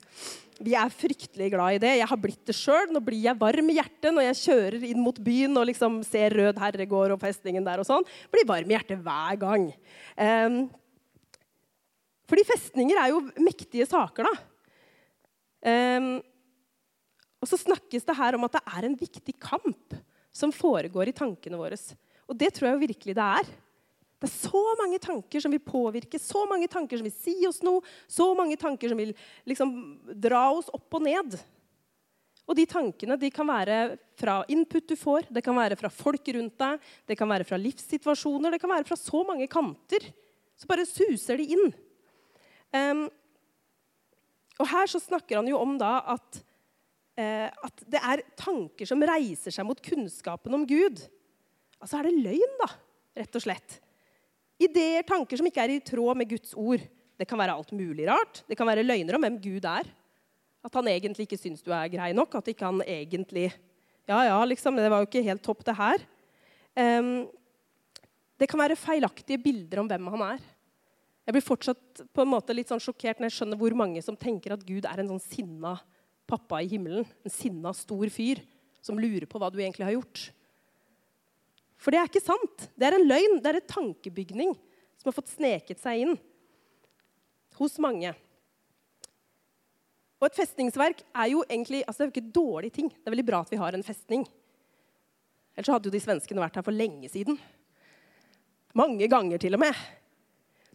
Vi 0.63 0.75
er 0.75 0.93
fryktelig 0.93 1.49
glad 1.51 1.75
i 1.75 1.81
det. 1.83 1.91
Jeg 1.99 2.07
har 2.11 2.21
blitt 2.21 2.41
det 2.47 2.55
sjøl. 2.55 2.93
Nå 2.95 3.03
blir 3.03 3.19
jeg 3.25 3.39
varm 3.39 3.71
i 3.71 3.75
hjertet 3.75 4.15
når 4.15 4.29
jeg 4.29 4.39
kjører 4.45 4.87
inn 4.91 5.03
mot 5.03 5.19
byen 5.23 5.59
og 5.59 5.67
liksom 5.67 5.99
ser 6.07 6.35
Rød 6.39 6.63
herregård 6.63 7.17
og 7.17 7.21
festningen 7.23 7.67
der 7.67 7.83
og 7.83 7.89
sånn. 7.89 8.07
Blir 8.31 8.47
varm 8.47 8.71
i 8.71 8.77
hjertet 8.77 9.03
hver 9.03 9.39
gang. 9.43 9.69
Um, 10.15 10.59
fordi 12.29 12.47
festninger 12.47 13.03
er 13.03 13.11
jo 13.11 13.23
mektige 13.43 13.87
saker, 13.89 14.29
da. 14.29 14.35
Um, 15.99 16.11
og 17.39 17.51
så 17.51 17.59
snakkes 17.59 18.07
det 18.07 18.15
her 18.15 18.35
om 18.35 18.45
at 18.47 18.55
det 18.55 18.67
er 18.67 18.85
en 18.87 18.99
viktig 18.99 19.35
kamp 19.43 19.95
som 20.31 20.55
foregår 20.55 21.11
i 21.11 21.15
tankene 21.15 21.59
våre. 21.59 21.75
Og 22.29 22.37
det 22.37 22.53
tror 22.55 22.69
jeg 22.69 22.77
jo 22.77 22.87
virkelig 22.87 23.15
det 23.17 23.33
er. 23.39 23.57
Det 24.19 24.27
er 24.27 24.35
så 24.35 24.61
mange 24.81 24.99
tanker 24.99 25.39
som 25.39 25.53
vil 25.53 25.63
påvirke, 25.63 26.19
så 26.19 26.43
mange 26.49 26.67
tanker 26.71 26.99
som 26.99 27.07
vil 27.07 27.15
si 27.15 27.37
oss 27.47 27.61
noe, 27.63 27.79
så 28.11 28.33
mange 28.35 28.57
tanker 28.59 28.91
som 28.91 28.99
vil 28.99 29.13
liksom 29.47 29.71
dra 30.11 30.49
oss 30.51 30.67
opp 30.75 30.99
og 30.99 31.05
ned. 31.07 31.37
Og 32.49 32.57
de 32.57 32.65
tankene 32.67 33.15
de 33.21 33.29
kan 33.31 33.47
være 33.47 33.77
fra 34.19 34.41
input 34.51 34.89
du 34.89 34.95
får, 34.99 35.29
det 35.31 35.43
kan 35.45 35.55
være 35.55 35.77
fra 35.79 35.91
folk 35.93 36.31
rundt 36.35 36.57
deg, 36.59 36.83
det 37.07 37.15
kan 37.19 37.29
være 37.29 37.45
fra 37.47 37.59
livssituasjoner, 37.61 38.51
det 38.55 38.59
kan 38.59 38.73
være 38.73 38.87
fra 38.89 38.97
så 38.99 39.21
mange 39.27 39.47
kanter. 39.51 40.09
Så 40.57 40.67
bare 40.67 40.87
suser 40.89 41.39
de 41.39 41.45
inn. 41.55 41.69
Um, 42.75 43.05
og 44.59 44.67
her 44.67 44.89
så 44.91 44.99
snakker 44.99 45.39
han 45.39 45.47
jo 45.47 45.61
om 45.61 45.77
da 45.79 45.93
at, 46.17 46.41
uh, 47.21 47.47
at 47.69 47.85
det 47.87 48.01
er 48.01 48.25
tanker 48.35 48.89
som 48.89 49.05
reiser 49.07 49.55
seg 49.55 49.69
mot 49.69 49.79
kunnskapen 49.85 50.57
om 50.57 50.65
Gud. 50.67 51.05
Altså 51.79 52.01
er 52.01 52.09
det 52.09 52.17
løgn, 52.25 52.57
da, 52.65 52.73
rett 53.21 53.39
og 53.39 53.45
slett. 53.45 53.79
Ideer, 54.59 55.05
tanker 55.07 55.39
som 55.39 55.47
ikke 55.47 55.63
er 55.63 55.77
i 55.77 55.83
tråd 55.83 56.19
med 56.19 56.29
Guds 56.33 56.51
ord. 56.59 56.83
Det 57.19 57.27
kan 57.27 57.39
være 57.39 57.55
alt 57.55 57.71
mulig 57.75 58.07
rart. 58.09 58.43
Det 58.47 58.57
kan 58.59 58.67
være 58.67 58.83
løgner 58.83 59.15
om 59.15 59.23
hvem 59.23 59.39
Gud 59.39 59.65
er. 59.67 59.87
At 60.63 60.75
han 60.75 60.87
egentlig 60.91 61.27
ikke 61.27 61.39
syns 61.39 61.63
du 61.63 61.71
er 61.71 61.91
grei 61.91 62.11
nok. 62.15 62.35
At 62.39 62.51
ikke 62.51 62.67
han 62.67 62.83
egentlig 62.83 63.49
Ja, 64.09 64.23
ja, 64.25 64.37
liksom, 64.41 64.73
det 64.75 64.89
var 64.89 65.03
jo 65.03 65.05
ikke 65.05 65.21
helt 65.21 65.43
topp, 65.45 65.59
det 65.67 65.75
her. 65.77 66.01
Um, 66.73 67.27
det 68.41 68.47
kan 68.49 68.57
være 68.57 68.79
feilaktige 68.79 69.37
bilder 69.37 69.83
om 69.83 69.89
hvem 69.91 70.07
han 70.15 70.23
er. 70.31 70.39
Jeg 71.27 71.35
blir 71.35 71.45
fortsatt 71.45 72.01
på 72.09 72.23
en 72.23 72.31
måte 72.31 72.55
litt 72.57 72.71
sånn 72.71 72.81
sjokkert 72.81 73.19
når 73.19 73.29
jeg 73.29 73.35
skjønner 73.35 73.59
hvor 73.61 73.75
mange 73.77 74.01
som 74.01 74.17
tenker 74.17 74.55
at 74.55 74.63
Gud 74.65 74.87
er 74.89 75.03
en 75.03 75.11
sånn 75.11 75.21
sinna 75.21 75.75
pappa 76.25 76.63
i 76.65 76.71
himmelen. 76.71 77.05
En 77.21 77.33
sinna, 77.33 77.69
stor 77.77 78.09
fyr 78.09 78.41
som 78.81 78.97
lurer 78.97 79.27
på 79.29 79.37
hva 79.37 79.51
du 79.53 79.59
egentlig 79.59 79.85
har 79.85 79.93
gjort. 79.93 80.23
For 81.79 81.95
det 81.95 82.01
er 82.01 82.09
ikke 82.09 82.23
sant. 82.23 82.65
Det 82.75 82.87
er 82.87 82.97
en 82.97 83.07
løgn. 83.07 83.37
Det 83.39 83.51
er 83.51 83.59
en 83.61 83.69
tankebygning 83.73 84.55
som 84.99 85.09
har 85.09 85.15
fått 85.15 85.31
sneket 85.31 85.79
seg 85.79 86.03
inn 86.03 86.17
hos 87.59 87.77
mange. 87.83 88.11
Og 90.19 90.27
et 90.27 90.35
festningsverk 90.35 91.01
er 91.15 91.29
jo 91.31 91.45
egentlig 91.47 91.85
altså 91.85 92.01
det 92.01 92.05
er 92.05 92.09
jo 92.09 92.15
ikke 92.17 92.35
dårlig 92.35 92.73
ting. 92.75 92.89
Det 92.91 93.07
er 93.07 93.15
veldig 93.15 93.29
bra 93.29 93.39
at 93.45 93.53
vi 93.53 93.59
har 93.61 93.75
en 93.75 93.85
festning. 93.85 94.25
Ellers 95.55 95.71
hadde 95.71 95.87
jo 95.87 95.95
de 95.95 96.03
svenskene 96.03 96.43
vært 96.43 96.59
her 96.59 96.65
for 96.67 96.75
lenge 96.75 97.07
siden. 97.11 97.39
Mange 98.77 99.07
ganger 99.11 99.39
til 99.41 99.55
og 99.55 99.63
med. 99.63 99.75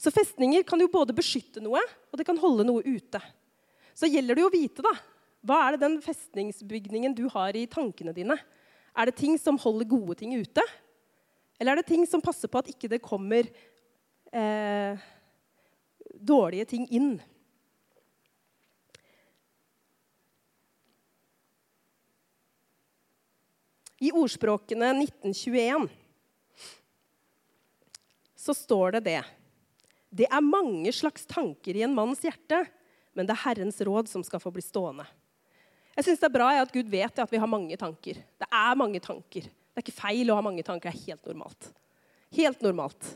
Så 0.00 0.12
festninger 0.12 0.64
kan 0.66 0.80
jo 0.80 0.90
både 0.92 1.14
beskytte 1.16 1.62
noe, 1.62 1.80
og 2.10 2.18
det 2.18 2.26
kan 2.26 2.40
holde 2.40 2.66
noe 2.66 2.82
ute. 2.82 3.20
Så 3.94 4.08
gjelder 4.10 4.36
det 4.36 4.42
jo 4.42 4.48
å 4.50 4.54
vite, 4.54 4.84
da. 4.84 4.92
Hva 5.44 5.60
er 5.62 5.74
det 5.74 5.84
den 5.84 5.98
festningsbygningen 6.02 7.14
du 7.16 7.28
har 7.32 7.54
i 7.56 7.68
tankene 7.70 8.16
dine? 8.16 8.36
Er 8.96 9.08
det 9.08 9.18
ting 9.20 9.36
som 9.38 9.60
holder 9.60 9.88
gode 9.88 10.16
ting 10.18 10.34
ute? 10.34 10.64
Eller 11.58 11.72
er 11.72 11.80
det 11.80 11.88
ting 11.88 12.06
som 12.08 12.22
passer 12.24 12.50
på 12.50 12.60
at 12.60 12.70
ikke 12.72 12.90
det 12.90 13.02
kommer 13.04 13.46
eh, 14.34 15.04
dårlige 16.14 16.66
ting 16.74 16.88
inn? 16.90 17.14
I 24.04 24.10
ordspråkene 24.12 24.90
1921 25.06 25.86
så 28.44 28.52
står 28.52 28.98
det 28.98 29.04
det. 29.06 29.20
Det 30.14 30.26
er 30.28 30.44
mange 30.44 30.92
slags 30.92 31.24
tanker 31.26 31.78
i 31.78 31.84
en 31.86 31.94
manns 31.96 32.20
hjerte, 32.22 32.60
men 33.16 33.26
det 33.26 33.32
er 33.32 33.44
Herrens 33.46 33.80
råd 33.86 34.10
som 34.10 34.24
skal 34.26 34.42
få 34.42 34.52
bli 34.52 34.62
stående. 34.62 35.06
Jeg 35.94 36.04
synes 36.04 36.20
Det 36.20 36.28
er 36.28 36.36
bra 36.36 36.48
at 36.58 36.72
Gud 36.74 36.90
vet 36.90 37.18
at 37.22 37.32
vi 37.32 37.40
har 37.40 37.48
mange 37.48 37.76
tanker. 37.78 38.18
Det 38.18 38.48
er 38.50 38.76
mange 38.76 39.00
tanker. 39.00 39.46
Det 39.74 39.82
er 39.82 39.86
ikke 39.88 39.98
feil 39.98 40.30
å 40.30 40.38
ha 40.38 40.44
mange 40.46 40.62
tanker. 40.62 40.94
Det 40.94 40.94
er 40.94 41.06
helt 41.10 41.28
normalt. 41.32 41.68
Helt 42.34 42.60
normalt. 42.62 43.08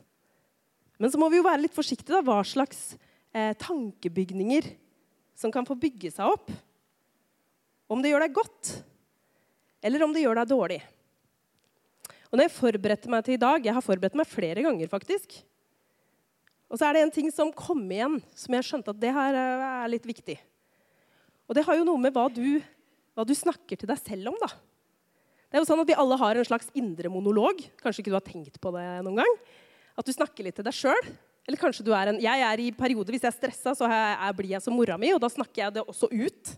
Men 0.99 1.13
så 1.13 1.21
må 1.23 1.29
vi 1.31 1.39
jo 1.39 1.47
være 1.47 1.63
litt 1.63 1.77
forsiktige 1.77 2.17
da, 2.17 2.25
hva 2.27 2.41
slags 2.43 2.97
eh, 3.31 3.55
tankebygninger 3.63 4.67
som 5.39 5.55
kan 5.55 5.67
få 5.67 5.79
bygge 5.79 6.11
seg 6.11 6.35
opp. 6.35 6.51
Om 7.89 8.03
det 8.03 8.11
gjør 8.11 8.27
deg 8.27 8.35
godt, 8.35 8.73
eller 9.87 10.03
om 10.03 10.15
det 10.15 10.25
gjør 10.25 10.41
deg 10.41 10.51
dårlig. 10.51 10.81
Og 12.29 12.35
når 12.35 12.49
jeg 12.49 12.57
forberedte 12.59 13.13
meg 13.13 13.23
til 13.25 13.39
i 13.39 13.41
dag 13.41 13.65
Jeg 13.65 13.73
har 13.73 13.85
forberedt 13.85 14.19
meg 14.19 14.29
flere 14.29 14.65
ganger, 14.67 14.91
faktisk. 14.91 15.39
Og 16.69 16.77
så 16.77 16.89
er 16.89 16.99
det 16.99 17.05
en 17.07 17.15
ting 17.15 17.31
som 17.33 17.55
kom 17.55 17.81
igjen, 17.87 18.19
som 18.37 18.53
jeg 18.59 18.67
skjønte 18.67 18.93
at 18.93 19.01
det 19.01 19.15
her 19.15 19.39
er 19.39 19.89
litt 19.89 20.05
viktig. 20.05 20.37
Og 21.49 21.57
det 21.57 21.65
har 21.65 21.79
jo 21.79 21.87
noe 21.89 22.03
med 22.03 22.13
hva 22.13 22.27
du, 22.29 22.59
hva 23.17 23.25
du 23.25 23.33
snakker 23.33 23.79
til 23.79 23.89
deg 23.89 24.03
selv 24.03 24.35
om, 24.35 24.37
da. 24.43 24.51
Det 25.49 25.57
er 25.57 25.63
jo 25.63 25.69
sånn 25.71 25.81
at 25.81 25.89
Vi 25.89 25.97
alle 25.97 26.19
har 26.21 26.37
en 26.37 26.49
slags 26.49 26.69
indre 26.77 27.11
monolog. 27.13 27.63
Kanskje 27.81 28.05
ikke 28.05 28.13
du 28.13 28.19
har 28.19 28.27
tenkt 28.27 28.61
på 28.61 28.73
det 28.75 28.87
noen 29.07 29.23
gang. 29.23 29.35
At 29.99 30.07
du 30.07 30.13
snakker 30.13 30.45
litt 30.45 30.59
til 30.61 30.67
deg 30.67 30.77
sjøl. 30.77 31.11
Eller 31.49 31.61
kanskje 31.61 31.87
du 31.87 31.95
er 31.97 32.11
en 32.11 32.21
Jeg 32.21 32.45
er 32.45 32.61
i 32.61 32.69
perioder 32.77 33.15
hvis 33.17 33.25
jeg 33.25 33.33
er 33.33 33.39
stressa, 33.39 33.73
så 33.73 33.89
jeg, 33.89 34.35
blir 34.37 34.53
jeg 34.53 34.65
som 34.65 34.77
mora 34.77 34.99
mi, 35.01 35.15
og 35.17 35.23
da 35.25 35.31
snakker 35.33 35.63
jeg 35.63 35.79
det 35.79 35.85
også 35.89 36.11
ut. 36.13 36.53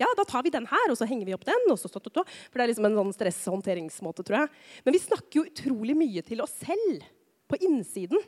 Ja, 0.00 0.08
da 0.16 0.24
tar 0.24 0.46
vi 0.46 0.52
den 0.54 0.64
her, 0.64 0.86
og 0.88 0.96
så 0.96 1.04
henger 1.04 1.28
vi 1.28 1.34
opp 1.36 1.44
den. 1.44 1.66
og 1.68 1.76
så, 1.76 1.90
så, 1.92 2.00
så, 2.00 2.24
For 2.24 2.56
det 2.56 2.64
er 2.64 2.70
liksom 2.72 2.88
en 2.88 2.96
sånn 2.96 3.16
stresshåndteringsmåte, 3.18 4.24
tror 4.24 4.38
jeg. 4.38 4.52
Men 4.86 4.96
vi 4.96 5.02
snakker 5.04 5.42
jo 5.42 5.44
utrolig 5.50 5.98
mye 5.98 6.24
til 6.24 6.40
oss 6.40 6.56
selv 6.62 7.04
på 7.52 7.60
innsiden. 7.68 8.24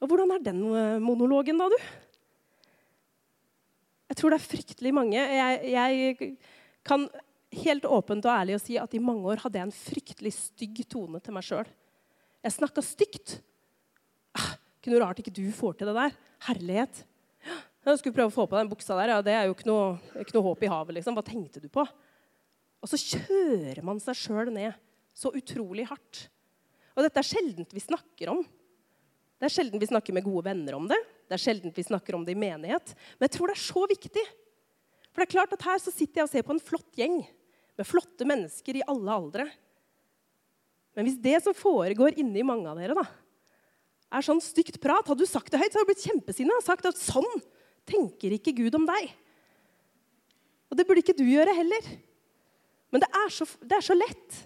Og 0.00 0.08
hvordan 0.08 0.32
er 0.32 0.48
den 0.48 0.64
eh, 0.72 0.96
monologen, 1.04 1.60
da, 1.60 1.68
du? 1.68 1.76
Jeg 4.08 4.20
tror 4.20 4.32
det 4.32 4.40
er 4.40 4.48
fryktelig 4.48 4.94
mange. 4.96 5.20
Jeg, 5.20 5.60
jeg 5.74 6.32
kan 6.86 7.04
helt 7.54 7.86
åpent 7.88 8.26
og 8.26 8.32
ærlig 8.32 8.56
å 8.56 8.62
si 8.62 8.76
at 8.80 8.94
i 8.96 9.02
mange 9.02 9.26
år 9.30 9.42
hadde 9.44 9.60
jeg 9.60 9.68
en 9.68 9.76
fryktelig 9.76 10.32
stygg 10.34 10.82
tone 10.90 11.20
til 11.22 11.36
meg 11.36 11.46
sjøl. 11.46 11.68
Jeg 12.44 12.56
snakka 12.56 12.82
stygt. 12.84 13.38
Ah, 14.36 14.56
ikke 14.78 14.92
noe 14.92 15.02
rart 15.02 15.20
ikke 15.22 15.34
du 15.34 15.46
får 15.54 15.78
til 15.78 15.90
det 15.90 15.96
der. 15.96 16.16
Herlighet. 16.46 17.04
Jeg 17.86 18.00
skulle 18.00 18.16
prøve 18.16 18.32
å 18.32 18.34
få 18.34 18.48
på 18.50 18.58
den 18.58 18.70
buksa 18.70 18.96
der. 18.98 19.14
Ja, 19.14 19.22
det 19.22 19.34
er 19.34 19.46
jo 19.46 19.54
ikke 19.54 19.68
noe, 19.68 19.96
ikke 20.18 20.34
noe 20.36 20.46
håp 20.48 20.64
i 20.66 20.70
havet. 20.70 20.96
liksom. 20.98 21.14
Hva 21.14 21.24
tenkte 21.26 21.62
du 21.62 21.68
på? 21.70 21.84
Og 22.82 22.90
så 22.90 22.98
kjører 22.98 23.82
man 23.86 24.02
seg 24.02 24.18
sjøl 24.18 24.50
ned 24.54 24.74
så 25.16 25.30
utrolig 25.34 25.86
hardt. 25.88 26.26
Og 26.96 27.04
dette 27.06 27.20
er 27.22 27.28
sjeldent 27.28 27.74
vi 27.74 27.82
snakker 27.82 28.32
om. 28.32 28.42
Det 29.36 29.48
er 29.48 29.52
sjelden 29.52 29.80
vi 29.80 29.88
snakker 29.88 30.16
med 30.16 30.26
gode 30.26 30.46
venner 30.48 30.76
om 30.78 30.86
det. 30.90 30.98
Det 31.28 31.36
er 31.36 31.42
sjelden 31.42 31.74
vi 31.74 31.84
snakker 31.84 32.16
om 32.16 32.24
det 32.26 32.34
i 32.34 32.40
menighet. 32.40 32.94
Men 33.16 33.28
jeg 33.28 33.36
tror 33.36 33.50
det 33.50 33.56
er 33.56 33.64
så 33.64 33.82
viktig. 33.90 34.24
For 35.10 35.22
det 35.22 35.26
er 35.26 35.34
klart 35.34 35.54
at 35.56 35.66
her 35.66 35.80
så 35.82 35.92
sitter 35.92 36.20
jeg 36.20 36.28
og 36.28 36.32
ser 36.32 36.46
på 36.46 36.54
en 36.56 36.62
flott 36.62 36.98
gjeng 36.98 37.20
med 37.76 37.88
flotte 37.88 38.26
mennesker 38.28 38.80
i 38.80 38.84
alle 38.88 39.12
aldre. 39.12 39.46
Men 40.96 41.08
hvis 41.08 41.20
det 41.20 41.36
som 41.44 41.56
foregår 41.56 42.16
inni 42.20 42.44
mange 42.46 42.70
av 42.70 42.80
dere, 42.80 42.96
da, 42.96 43.04
er 44.16 44.24
sånn 44.24 44.40
stygt 44.40 44.78
prat 44.80 45.08
Hadde 45.08 45.26
du 45.26 45.28
sagt 45.28 45.50
det 45.52 45.60
høyt, 45.60 45.72
så 45.74 45.80
hadde 45.80 45.88
du 45.88 45.92
blitt 45.92 46.06
kjempesinna 46.06 46.56
og 46.56 46.64
sagt 46.64 46.86
at 46.88 46.98
sånn 47.00 47.28
tenker 47.86 48.34
ikke 48.36 48.54
Gud 48.56 48.78
om 48.78 48.86
deg. 48.88 49.10
Og 50.70 50.78
det 50.78 50.86
burde 50.86 51.02
ikke 51.02 51.16
du 51.16 51.26
gjøre 51.26 51.54
heller. 51.54 51.88
Men 52.90 53.02
det 53.02 53.10
er 53.18 53.32
så, 53.34 53.46
det 53.60 53.76
er 53.76 53.84
så 53.84 53.96
lett. 53.98 54.40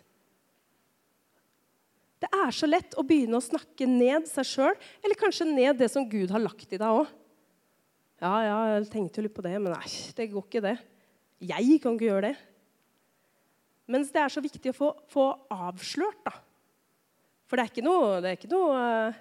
Det 2.21 2.29
er 2.37 2.53
så 2.53 2.69
lett 2.69 2.97
å 3.01 3.05
begynne 3.07 3.39
å 3.39 3.45
snakke 3.45 3.87
ned 3.89 4.27
seg 4.29 4.49
sjøl, 4.49 4.75
eller 5.01 5.21
kanskje 5.21 5.49
ned 5.49 5.79
det 5.81 5.89
som 5.93 6.05
Gud 6.09 6.33
har 6.35 6.43
lagt 6.43 6.69
i 6.69 6.81
deg 6.81 7.01
òg. 7.01 7.09
Ja, 8.21 8.35
ja, 8.45 8.57
jeg 8.75 8.91
tenkte 8.93 9.21
jo 9.21 9.25
litt 9.25 9.37
på 9.37 9.45
det, 9.47 9.55
men 9.57 9.73
nei, 9.73 9.89
det 10.17 10.27
går 10.29 10.45
ikke, 10.45 10.61
det. 10.67 10.77
Jeg 11.49 11.79
kan 11.81 11.97
ikke 11.97 12.11
gjøre 12.11 12.27
det. 12.29 12.50
Mens 13.91 14.13
det 14.15 14.23
er 14.23 14.31
så 14.33 14.43
viktig 14.45 14.71
å 14.71 14.77
få, 14.77 14.93
få 15.11 15.27
avslørt, 15.51 16.21
da. 16.27 16.37
For 17.51 17.59
det 17.59 17.65
er 17.65 17.73
ikke 17.73 17.83
noe, 17.83 18.21
det, 18.23 18.37
ikke 18.37 18.53
noe 18.53 18.77
uh, 18.79 19.17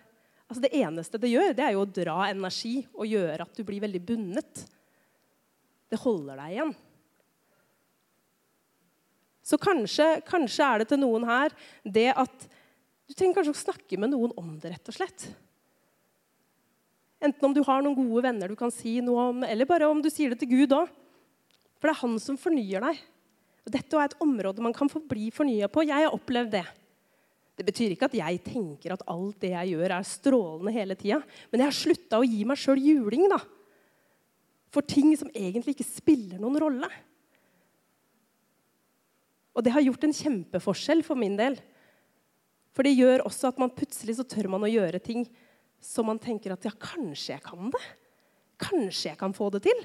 altså 0.50 0.62
det 0.66 0.76
eneste 0.78 1.22
det 1.22 1.32
gjør, 1.32 1.56
det 1.58 1.66
er 1.66 1.74
jo 1.74 1.86
å 1.86 1.90
dra 1.90 2.20
energi 2.30 2.76
og 2.94 3.10
gjøre 3.10 3.46
at 3.46 3.58
du 3.58 3.66
blir 3.66 3.82
veldig 3.82 4.02
bundet. 4.06 4.64
Det 5.90 5.98
holder 6.04 6.38
deg 6.38 6.54
igjen. 6.54 6.76
Så 9.50 9.58
kanskje, 9.58 10.08
kanskje 10.28 10.66
er 10.66 10.82
det 10.82 10.92
til 10.92 11.02
noen 11.02 11.26
her 11.26 11.54
det 11.82 12.12
at 12.14 12.50
du 13.10 13.16
trenger 13.18 13.40
kanskje 13.40 13.56
å 13.56 13.62
snakke 13.64 13.98
med 13.98 14.14
noen 14.14 14.34
om 14.38 14.52
det, 14.62 14.76
rett 14.76 14.92
og 14.92 14.98
slett. 15.00 15.26
Enten 17.20 17.48
om 17.48 17.56
du 17.56 17.64
har 17.66 17.82
noen 17.82 17.98
gode 17.98 18.22
venner 18.28 18.52
du 18.52 18.58
kan 18.58 18.72
si 18.74 19.00
noe 19.02 19.30
om, 19.32 19.42
eller 19.44 19.70
bare 19.70 19.90
om 19.90 20.02
du 20.02 20.12
sier 20.14 20.34
det 20.34 20.44
til 20.44 20.54
Gud 20.54 20.76
òg. 20.78 20.92
For 21.80 21.90
det 21.90 21.96
er 21.96 22.02
han 22.04 22.20
som 22.22 22.38
fornyer 22.38 22.86
deg. 22.86 23.02
Og 23.66 23.74
dette 23.74 23.98
er 23.98 24.10
et 24.10 24.20
område 24.24 24.64
man 24.64 24.76
kan 24.76 24.92
få 24.92 25.02
bli 25.06 25.30
fornya 25.34 25.70
på. 25.72 25.86
Jeg 25.88 26.08
har 26.08 26.16
opplevd 26.16 26.54
det. 26.58 26.66
Det 27.60 27.66
betyr 27.68 27.92
ikke 27.92 28.08
at 28.08 28.16
jeg 28.16 28.40
tenker 28.46 28.94
at 28.96 29.04
alt 29.12 29.42
det 29.44 29.52
jeg 29.52 29.74
gjør, 29.74 29.92
er 29.98 30.06
strålende 30.08 30.72
hele 30.72 30.96
tida. 30.96 31.20
Men 31.52 31.60
jeg 31.60 31.68
har 31.68 31.76
slutta 31.76 32.22
å 32.22 32.28
gi 32.28 32.46
meg 32.48 32.60
sjøl 32.62 32.80
juling 32.80 33.28
da. 33.32 33.42
for 34.70 34.86
ting 34.86 35.10
som 35.18 35.32
egentlig 35.34 35.74
ikke 35.74 35.88
spiller 35.88 36.38
noen 36.40 36.60
rolle. 36.62 36.90
Og 39.58 39.66
det 39.66 39.74
har 39.74 39.82
gjort 39.82 40.06
en 40.06 40.14
kjempeforskjell 40.14 41.02
for 41.04 41.20
min 41.20 41.36
del. 41.36 41.58
For 42.72 42.86
det 42.86 42.94
gjør 42.96 43.26
også 43.26 43.50
at 43.50 43.60
man 43.60 43.74
plutselig 43.76 44.20
så 44.20 44.28
tør 44.30 44.48
man 44.54 44.64
å 44.64 44.70
gjøre 44.70 45.02
ting 45.04 45.26
som 45.84 46.08
man 46.08 46.22
tenker 46.22 46.54
at 46.54 46.64
ja, 46.64 46.72
kanskje 46.72 47.34
jeg 47.34 47.44
kan 47.44 47.74
det. 47.74 47.82
Kanskje 48.62 49.10
jeg 49.10 49.20
kan 49.20 49.36
få 49.36 49.50
det 49.52 49.66
til. 49.68 49.82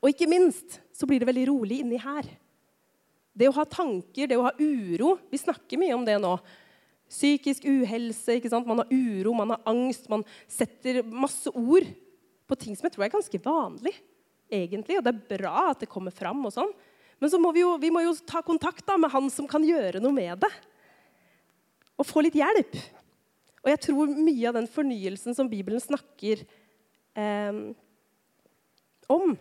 Og 0.00 0.12
ikke 0.12 0.28
minst 0.30 0.80
så 0.96 1.08
blir 1.08 1.20
det 1.20 1.28
veldig 1.28 1.46
rolig 1.50 1.80
inni 1.84 2.00
her. 2.00 2.26
Det 3.36 3.48
å 3.48 3.54
ha 3.56 3.64
tanker, 3.68 4.26
det 4.28 4.36
å 4.36 4.44
ha 4.48 4.52
uro 4.58 5.14
Vi 5.30 5.38
snakker 5.38 5.78
mye 5.80 5.94
om 5.96 6.04
det 6.04 6.18
nå. 6.20 6.34
Psykisk 7.10 7.64
uhelse, 7.66 8.36
ikke 8.36 8.50
sant? 8.52 8.68
man 8.68 8.82
har 8.82 8.92
uro, 8.92 9.34
man 9.34 9.54
har 9.54 9.64
angst. 9.70 10.08
Man 10.10 10.24
setter 10.50 11.02
masse 11.02 11.50
ord 11.50 11.88
på 12.50 12.58
ting 12.58 12.76
som 12.76 12.86
jeg 12.86 12.94
tror 12.94 13.06
er 13.06 13.14
ganske 13.14 13.42
vanlig. 13.42 13.94
egentlig, 14.50 14.98
Og 14.98 15.04
det 15.04 15.14
er 15.14 15.38
bra 15.38 15.70
at 15.70 15.82
det 15.82 15.90
kommer 15.90 16.14
fram. 16.14 16.44
og 16.46 16.54
sånn. 16.54 16.72
Men 17.20 17.30
så 17.30 17.38
må 17.38 17.52
vi 17.52 17.60
jo, 17.64 17.76
vi 17.78 17.90
må 17.92 18.02
jo 18.02 18.14
ta 18.26 18.42
kontakt 18.42 18.86
da, 18.86 18.96
med 18.96 19.10
han 19.12 19.28
som 19.30 19.48
kan 19.48 19.64
gjøre 19.64 20.00
noe 20.00 20.14
med 20.14 20.40
det 20.40 20.52
og 22.00 22.08
få 22.08 22.22
litt 22.24 22.38
hjelp. 22.38 22.78
Og 23.60 23.68
jeg 23.68 23.80
tror 23.84 24.12
mye 24.16 24.48
av 24.48 24.56
den 24.56 24.68
fornyelsen 24.72 25.36
som 25.36 25.50
Bibelen 25.50 25.82
snakker 25.82 26.40
eh, 27.12 27.58
om, 29.10 29.34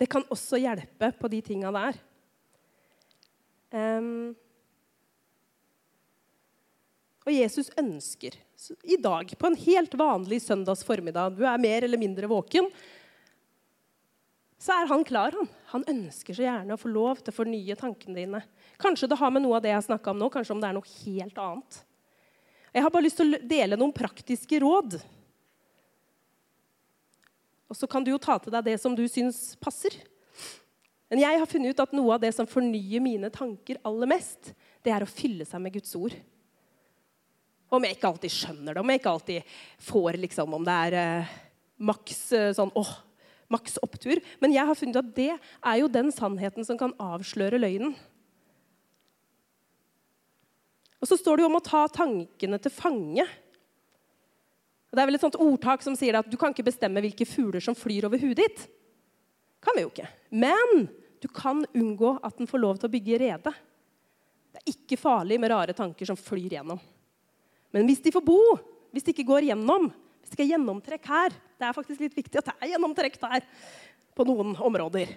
det 0.00 0.08
kan 0.08 0.24
også 0.32 0.56
hjelpe 0.62 1.10
på 1.20 1.28
de 1.28 1.42
tinga 1.44 1.70
der. 1.76 1.98
Um, 3.70 4.32
og 7.20 7.34
Jesus 7.34 7.68
ønsker 7.78 8.38
i 8.88 8.96
dag, 9.00 9.30
på 9.38 9.48
en 9.48 9.58
helt 9.60 9.92
vanlig 9.96 10.40
søndags 10.42 10.82
formiddag 10.84 11.36
Du 11.36 11.44
er 11.46 11.60
mer 11.60 11.84
eller 11.86 12.00
mindre 12.00 12.28
våken. 12.28 12.66
Så 14.60 14.74
er 14.74 14.88
han 14.90 15.04
klar. 15.04 15.36
Han 15.36 15.48
Han 15.70 15.84
ønsker 15.86 16.34
så 16.34 16.42
gjerne 16.42 16.74
å 16.74 16.80
få 16.80 16.90
lov 16.90 17.20
til 17.20 17.30
å 17.30 17.36
fornye 17.36 17.76
tankene 17.78 18.16
dine. 18.16 18.40
Kanskje 18.80 19.08
det 19.08 19.20
har 19.20 19.30
med 19.30 19.44
noe 19.44 19.60
av 19.60 19.62
det 19.62 19.70
jeg 19.70 19.86
snakka 19.86 20.10
om 20.10 20.18
nå, 20.18 20.28
kanskje 20.32 20.56
om 20.56 20.60
det 20.60 20.68
er 20.68 20.76
noe 20.76 20.96
helt 21.04 21.38
annet. 21.38 21.78
Jeg 22.72 22.82
har 22.82 22.90
bare 22.90 23.06
lyst 23.06 23.20
til 23.20 23.36
å 23.36 23.40
dele 23.52 23.78
noen 23.78 23.94
praktiske 23.94 24.58
råd. 24.60 24.98
Og 27.70 27.78
så 27.78 27.86
kan 27.86 28.02
du 28.02 28.10
jo 28.10 28.20
ta 28.20 28.36
til 28.42 28.52
deg 28.52 28.66
det 28.66 28.76
som 28.82 28.96
du 28.98 29.04
syns 29.08 29.54
passer. 29.62 29.94
Men 31.10 31.22
jeg 31.22 31.38
har 31.38 31.50
funnet 31.50 31.74
ut 31.74 31.82
at 31.82 31.94
noe 31.94 32.16
av 32.16 32.22
det 32.22 32.32
som 32.34 32.48
fornyer 32.50 33.02
mine 33.02 33.30
tanker 33.34 33.78
aller 33.86 34.10
mest, 34.10 34.52
det 34.82 34.92
er 34.94 35.04
å 35.04 35.10
fylle 35.10 35.46
seg 35.46 35.62
med 35.62 35.74
Guds 35.74 35.94
ord. 35.98 36.14
Om 37.70 37.86
jeg 37.86 37.96
ikke 37.96 38.10
alltid 38.10 38.34
skjønner 38.34 38.74
det, 38.74 38.82
om 38.82 38.90
jeg 38.90 39.00
ikke 39.00 39.14
alltid 39.14 39.54
får 39.86 40.18
liksom, 40.24 40.54
om 40.58 40.66
det 40.66 40.76
er 40.88 40.98
eh, 40.98 41.32
maks 41.86 42.22
eh, 42.34 42.50
sånn 42.58 42.72
åh, 42.78 42.92
maks 43.50 43.78
opptur. 43.82 44.22
Men 44.42 44.54
jeg 44.54 44.66
har 44.66 44.78
funnet 44.78 45.00
at 45.02 45.12
det 45.14 45.32
er 45.34 45.80
jo 45.80 45.90
den 45.90 46.10
sannheten 46.14 46.66
som 46.66 46.78
kan 46.78 46.94
avsløre 47.02 47.60
løgnen. 47.62 47.94
Og 51.00 51.08
så 51.08 51.16
står 51.16 51.38
det 51.38 51.46
jo 51.46 51.50
om 51.50 51.58
å 51.58 51.64
ta 51.64 51.86
tankene 51.90 52.58
til 52.60 52.74
fange. 52.74 53.24
Og 54.90 54.98
det 54.98 55.02
er 55.02 55.06
vel 55.06 55.18
et 55.20 55.22
sånt 55.22 55.38
ordtak 55.38 55.84
som 55.86 55.94
sier 55.98 56.18
at 56.18 56.26
du 56.26 56.34
kan 56.38 56.50
ikke 56.50 56.66
bestemme 56.66 57.02
hvilke 57.04 57.26
fugler 57.28 57.62
som 57.62 57.76
flyr 57.78 58.08
over 58.08 58.18
hudet 58.18 58.42
ditt. 58.42 58.64
Kan 59.62 59.76
vi 59.76 59.84
jo 59.84 59.92
ikke. 59.92 60.08
Men 60.34 60.88
du 61.22 61.28
kan 61.30 61.62
unngå 61.76 62.16
at 62.24 62.38
den 62.40 62.48
får 62.50 62.62
lov 62.62 62.80
til 62.80 62.88
å 62.88 62.92
bygge 62.94 63.20
rede. 63.22 63.52
Det 64.50 64.62
er 64.62 64.72
ikke 64.72 64.98
farlig 64.98 65.38
med 65.38 65.52
rare 65.52 65.76
tanker 65.76 66.08
som 66.08 66.18
flyr 66.18 66.56
gjennom. 66.56 66.80
Men 67.70 67.86
hvis 67.86 68.02
de 68.02 68.12
får 68.14 68.24
bo, 68.26 68.40
hvis 68.90 69.06
de 69.06 69.14
ikke 69.14 69.28
går 69.28 69.50
gjennom, 69.52 69.86
hvis 70.20 70.32
det 70.32 70.36
ikke 70.36 70.46
er 70.48 70.52
gjennomtrekk 70.54 71.06
her 71.08 71.32
Det 71.32 71.64
er 71.64 71.76
faktisk 71.76 72.02
litt 72.02 72.16
viktig 72.16 72.40
at 72.40 72.50
det 72.50 72.54
er 72.58 72.72
gjennomtrekk 72.72 73.16
der 73.20 73.44
på 74.16 74.26
noen 74.26 74.56
områder. 74.58 75.12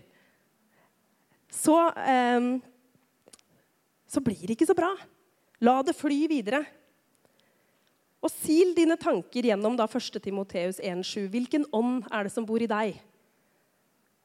Så, 1.54 1.76
eh, 1.98 2.46
så 4.06 4.22
blir 4.22 4.46
det 4.46 4.58
ikke 4.58 4.70
så 4.70 4.78
bra. 4.78 4.92
La 5.64 5.82
det 5.82 5.96
fly 5.96 6.28
videre. 6.28 6.62
Og 8.24 8.32
sil 8.32 8.72
dine 8.78 8.96
tanker 9.00 9.50
gjennom 9.50 9.76
da 9.76 9.88
1. 9.90 10.22
Timoteus 10.24 10.80
1,7. 10.80 11.28
Hvilken 11.32 11.68
ånd 11.76 12.06
er 12.08 12.24
det 12.24 12.32
som 12.32 12.46
bor 12.48 12.64
i 12.64 12.70
deg? 12.72 12.96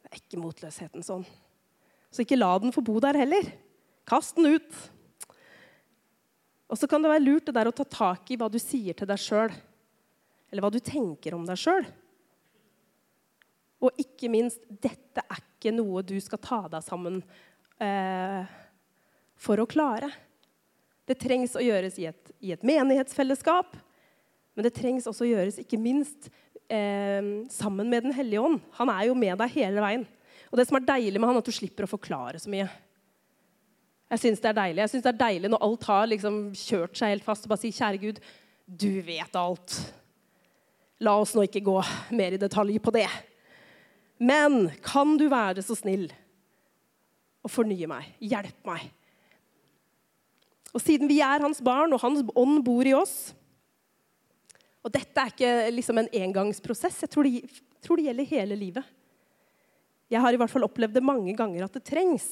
Det 0.03 0.13
er 0.13 0.21
ikke 0.21 0.41
motløshetens 0.41 1.11
ånd. 1.11 1.27
Så 2.09 2.23
ikke 2.23 2.39
la 2.39 2.53
den 2.63 2.73
få 2.73 2.85
bo 2.85 2.97
der 3.03 3.19
heller. 3.19 3.51
Kast 4.09 4.39
den 4.39 4.55
ut. 4.55 4.77
Og 6.69 6.79
så 6.79 6.87
kan 6.89 7.03
det 7.03 7.11
være 7.11 7.25
lurt 7.25 7.49
det 7.49 7.57
der 7.57 7.71
å 7.71 7.75
ta 7.75 7.85
tak 7.85 8.31
i 8.31 8.39
hva 8.39 8.47
du 8.53 8.61
sier 8.63 8.97
til 8.97 9.09
deg 9.09 9.21
sjøl. 9.21 9.51
Eller 10.49 10.65
hva 10.65 10.71
du 10.73 10.79
tenker 10.85 11.35
om 11.37 11.45
deg 11.49 11.59
sjøl. 11.61 11.89
Og 13.83 14.01
ikke 14.01 14.31
minst, 14.31 14.63
dette 14.69 15.23
er 15.23 15.43
ikke 15.43 15.75
noe 15.75 16.05
du 16.07 16.17
skal 16.23 16.41
ta 16.43 16.63
deg 16.71 16.87
sammen 16.87 17.21
eh, 17.83 18.47
for 19.39 19.59
å 19.63 19.69
klare. 19.71 20.11
Det 21.09 21.19
trengs 21.19 21.55
å 21.57 21.63
gjøres 21.65 21.99
i 22.03 22.09
et, 22.11 22.33
i 22.45 22.53
et 22.55 22.65
menighetsfellesskap, 22.67 23.77
men 24.59 24.67
det 24.67 24.75
trengs 24.75 25.07
også 25.07 25.23
å 25.23 25.29
gjøres 25.29 25.61
ikke 25.63 25.79
minst 25.79 26.27
eh, 26.67 27.23
sammen 27.55 27.87
med 27.87 28.09
Den 28.09 28.15
hellige 28.17 28.43
ånd. 28.43 28.57
Han 28.75 28.91
er 28.91 29.05
jo 29.07 29.15
med 29.15 29.39
deg 29.39 29.53
hele 29.55 29.85
veien. 29.85 30.03
Og 30.51 30.59
det 30.59 30.65
som 30.67 30.81
er 30.81 30.89
deilig 30.89 31.21
med 31.21 31.31
han, 31.31 31.39
er 31.39 31.45
at 31.45 31.51
du 31.51 31.55
slipper 31.55 31.87
å 31.87 31.91
forklare 31.93 32.41
så 32.43 32.51
mye. 32.51 32.67
Jeg 34.09 34.23
syns 34.25 34.43
det 34.43 34.51
er 34.51 34.57
deilig 34.57 34.83
Jeg 34.83 34.93
synes 34.95 35.05
det 35.05 35.13
er 35.13 35.21
deilig 35.21 35.53
når 35.53 35.63
alt 35.69 35.87
har 35.93 36.11
liksom 36.11 36.41
kjørt 36.59 36.99
seg 36.99 37.15
helt 37.15 37.29
fast, 37.29 37.47
og 37.47 37.55
bare 37.55 37.63
si, 37.63 37.71
kjære 37.77 38.03
Gud, 38.03 38.21
du 38.67 38.91
vet 39.07 39.39
alt. 39.39 39.79
La 41.07 41.15
oss 41.23 41.39
nå 41.39 41.47
ikke 41.47 41.63
gå 41.71 41.79
mer 42.19 42.35
i 42.35 42.43
detalj 42.43 42.83
på 42.83 42.99
det. 42.99 43.07
Men 44.19 44.73
kan 44.83 45.15
du 45.23 45.29
være 45.31 45.63
så 45.63 45.79
snill 45.79 46.09
å 47.47 47.55
fornye 47.55 47.95
meg? 47.95 48.11
Hjelp 48.19 48.67
meg. 48.67 48.91
Og 50.75 50.83
siden 50.83 51.07
vi 51.07 51.23
er 51.23 51.47
hans 51.47 51.63
barn, 51.63 51.95
og 51.95 52.03
hans 52.03 52.27
ånd 52.35 52.65
bor 52.67 52.83
i 52.83 52.99
oss 52.99 53.37
Og 54.87 54.93
dette 54.95 55.21
er 55.21 55.33
ikke 55.33 55.53
liksom 55.75 56.01
en 56.03 56.11
engangsprosess. 56.21 57.03
Jeg 57.05 57.13
tror 57.13 57.27
det, 57.27 57.43
tror 57.85 57.99
det 57.99 58.09
gjelder 58.09 58.31
hele 58.31 58.59
livet. 58.59 58.95
Jeg 60.09 60.23
har 60.25 60.33
i 60.33 60.39
hvert 60.41 60.53
fall 60.53 60.65
opplevd 60.65 60.97
det 60.97 61.05
mange 61.05 61.35
ganger 61.37 61.67
at 61.67 61.75
det 61.77 61.85
trengs. 61.89 62.29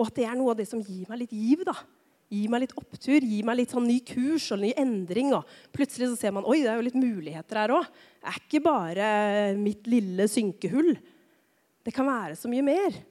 Og 0.00 0.08
at 0.08 0.16
det 0.16 0.26
er 0.26 0.38
noe 0.38 0.54
av 0.54 0.58
det 0.58 0.66
som 0.70 0.82
gir 0.82 1.06
meg 1.10 1.22
litt 1.22 1.34
giv. 1.36 1.62
da. 1.68 1.76
Gir 2.32 2.48
meg 2.48 2.64
litt 2.64 2.74
opptur, 2.80 3.20
gir 3.20 3.44
meg 3.44 3.58
litt 3.60 3.74
sånn 3.74 3.86
ny 3.86 3.98
kurs 4.08 4.48
og 4.54 4.62
ny 4.62 4.72
endring. 4.80 5.34
Og 5.36 5.48
plutselig 5.74 6.10
så 6.10 6.18
ser 6.18 6.34
man 6.34 6.48
oi, 6.48 6.62
det 6.64 6.72
er 6.72 6.80
jo 6.80 6.86
litt 6.88 6.98
muligheter 6.98 7.60
her 7.60 7.74
òg. 7.76 7.88
Det 8.18 8.32
er 8.32 8.40
ikke 8.40 8.62
bare 8.64 9.08
mitt 9.60 9.90
lille 9.90 10.26
synkehull. 10.32 10.94
Det 11.84 11.94
kan 11.94 12.08
være 12.08 12.38
så 12.38 12.50
mye 12.50 12.64
mer. 12.64 13.02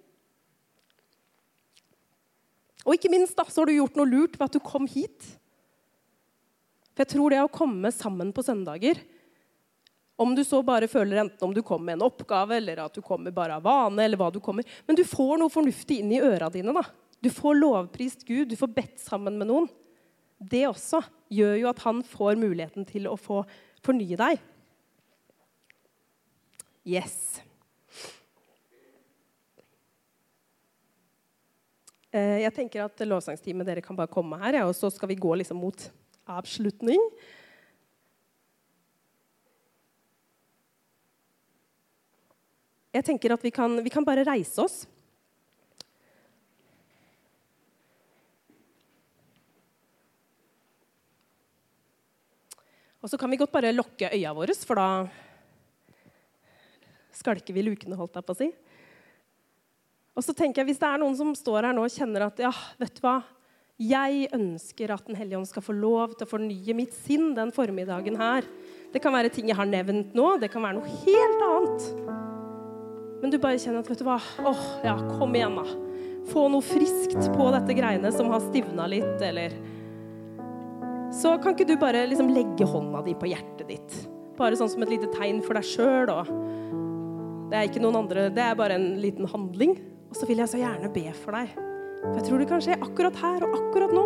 Og 2.82 2.98
ikke 2.98 3.12
minst 3.14 3.38
da, 3.38 3.46
så 3.46 3.62
har 3.62 3.70
du 3.70 3.78
gjort 3.78 4.00
noe 4.00 4.10
lurt 4.10 4.40
ved 4.40 4.48
at 4.48 4.58
du 4.58 4.64
kom 4.66 4.90
hit. 4.90 5.36
For 6.92 7.04
jeg 7.06 7.14
tror 7.14 7.34
det 7.34 7.42
å 7.44 7.52
komme 7.52 7.92
sammen 7.96 8.34
på 8.36 8.44
søndager 8.44 9.00
Om 10.20 10.36
du 10.36 10.44
så 10.46 10.60
bare 10.66 10.90
føler 10.92 11.22
enten 11.24 11.48
om 11.48 11.54
du 11.56 11.62
kommer 11.66 11.92
med 11.92 12.00
en 12.00 12.08
oppgave, 12.10 12.58
eller 12.60 12.84
at 12.84 12.94
du 12.94 13.02
kommer 13.02 13.34
bare 13.34 13.58
av 13.58 13.64
vane, 13.66 14.04
eller 14.04 14.20
hva 14.20 14.30
du 14.34 14.42
kommer 14.44 14.68
Men 14.86 15.00
du 15.00 15.06
får 15.08 15.40
noe 15.42 15.54
fornuftig 15.54 16.02
inn 16.02 16.12
i 16.14 16.22
øra 16.22 16.52
dine. 16.54 16.76
da. 16.76 16.84
Du 17.22 17.30
får 17.30 17.58
lovprist 17.58 18.26
Gud, 18.28 18.50
du 18.50 18.58
får 18.58 18.74
bedt 18.76 19.00
sammen 19.02 19.38
med 19.38 19.50
noen. 19.50 19.70
Det 20.38 20.66
også 20.68 21.04
gjør 21.30 21.56
jo 21.60 21.70
at 21.70 21.82
han 21.86 22.02
får 22.06 22.40
muligheten 22.42 22.86
til 22.90 23.06
å 23.10 23.18
få 23.18 23.44
fornye 23.86 24.18
deg. 24.18 24.42
Yes. 26.82 27.42
Eh, 32.12 32.42
jeg 32.42 32.54
tenker 32.58 32.84
at 32.84 33.04
lovsangsteamet 33.06 33.70
dere 33.70 33.84
kan 33.86 33.96
bare 33.96 34.12
komme 34.12 34.40
her, 34.42 34.58
ja, 34.60 34.66
og 34.68 34.76
så 34.76 34.90
skal 34.92 35.14
vi 35.14 35.20
gå 35.22 35.36
liksom 35.40 35.62
mot 35.62 35.86
avslutning. 36.40 37.02
Jeg 42.92 43.08
tenker 43.08 43.32
at 43.32 43.44
vi 43.44 43.52
kan, 43.56 43.78
vi 43.84 43.92
kan 43.94 44.04
bare 44.08 44.26
reise 44.28 44.64
oss. 44.64 44.82
Og 53.02 53.10
så 53.10 53.18
kan 53.18 53.32
vi 53.32 53.40
godt 53.40 53.54
bare 53.54 53.72
lukke 53.74 54.12
øya 54.14 54.34
våre, 54.38 54.54
for 54.54 54.78
da 54.78 54.88
skalker 57.18 57.56
vi 57.56 57.64
lukene, 57.66 57.98
holdt 57.98 58.20
jeg 58.20 58.28
på 58.28 58.36
å 58.36 58.40
si. 58.44 58.50
Og 60.12 60.26
så 60.26 60.36
tenker 60.38 60.62
jeg, 60.62 60.70
Hvis 60.70 60.82
det 60.82 60.90
er 60.90 61.02
noen 61.02 61.16
som 61.18 61.32
står 61.38 61.70
her 61.70 61.74
nå 61.74 61.86
og 61.88 61.94
kjenner 61.94 62.28
at 62.28 62.44
ja, 62.44 62.52
vet 62.78 63.00
du 63.00 63.02
hva, 63.06 63.22
jeg 63.82 64.28
ønsker 64.36 64.94
at 64.94 65.08
Den 65.08 65.18
hellige 65.18 65.40
ånd 65.40 65.50
skal 65.50 65.66
få 65.66 65.74
lov 65.76 66.16
til 66.16 66.28
å 66.28 66.32
fornye 66.32 66.76
mitt 66.78 66.94
sinn 66.94 67.32
den 67.38 67.54
formiddagen 67.56 68.18
her. 68.20 68.46
Det 68.92 69.02
kan 69.02 69.14
være 69.16 69.32
ting 69.34 69.50
jeg 69.50 69.58
har 69.58 69.70
nevnt 69.70 70.14
nå, 70.18 70.36
det 70.42 70.52
kan 70.52 70.64
være 70.66 70.78
noe 70.78 70.98
helt 71.06 71.46
annet. 71.48 71.88
Men 73.22 73.34
du 73.34 73.38
bare 73.42 73.60
kjenner 73.62 73.84
at 73.84 73.90
vet 73.90 74.02
du 74.02 74.06
hva, 74.08 74.18
åh, 74.50 74.64
ja, 74.86 74.96
kom 75.16 75.34
igjen, 75.38 75.58
da. 75.58 75.66
Få 76.32 76.48
noe 76.52 76.66
friskt 76.66 77.30
på 77.34 77.48
dette 77.54 77.76
greiene 77.78 78.12
som 78.14 78.30
har 78.34 78.44
stivna 78.50 78.88
litt, 78.90 79.22
eller 79.26 79.56
Så 81.12 81.34
kan 81.44 81.52
ikke 81.52 81.68
du 81.68 81.76
bare 81.76 82.06
liksom 82.08 82.30
legge 82.32 82.64
hånda 82.64 83.02
di 83.04 83.16
på 83.20 83.28
hjertet 83.28 83.68
ditt? 83.68 83.98
Bare 84.38 84.56
sånn 84.56 84.70
som 84.72 84.84
et 84.86 84.94
lite 84.94 85.10
tegn 85.12 85.42
for 85.44 85.60
deg 85.60 85.68
sjøl. 85.68 86.14
Det 87.52 87.58
er 87.58 87.68
ikke 87.68 87.82
noen 87.84 88.06
andre, 88.06 88.30
det 88.32 88.46
er 88.46 88.56
bare 88.56 88.78
en 88.80 88.94
liten 89.04 89.28
handling. 89.28 89.76
Og 90.08 90.16
så 90.16 90.30
vil 90.30 90.40
jeg 90.40 90.54
så 90.54 90.62
gjerne 90.62 90.94
be 90.94 91.10
for 91.18 91.36
deg. 91.36 91.71
For 92.02 92.18
jeg 92.18 92.28
tror 92.28 92.42
det 92.42 92.50
kan 92.50 92.62
skje 92.66 92.78
akkurat 92.82 93.18
her 93.22 93.48
og 93.48 93.58
akkurat 93.62 93.96
nå. 93.96 94.06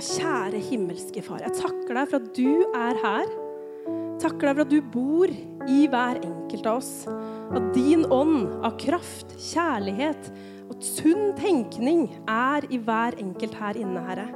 Kjære 0.00 0.56
himmelske 0.64 1.20
Far, 1.20 1.42
jeg 1.44 1.52
takker 1.58 1.98
deg 1.98 2.06
for 2.08 2.22
at 2.22 2.30
du 2.36 2.62
er 2.72 2.96
her. 3.02 3.32
Takker 4.20 4.48
deg 4.48 4.54
for 4.56 4.62
at 4.64 4.72
du 4.72 4.80
bor 4.94 5.32
i 5.68 5.80
hver 5.92 6.22
enkelt 6.24 6.68
av 6.70 6.80
oss. 6.80 7.04
At 7.52 7.68
din 7.76 8.06
ånd 8.08 8.48
av 8.64 8.78
kraft, 8.80 9.34
kjærlighet 9.50 10.30
og 10.70 10.80
sunn 10.84 11.34
tenkning 11.36 12.06
er 12.24 12.64
i 12.72 12.80
hver 12.80 13.18
enkelt 13.20 13.56
her 13.60 13.76
inne, 13.80 14.00
Herre. 14.06 14.28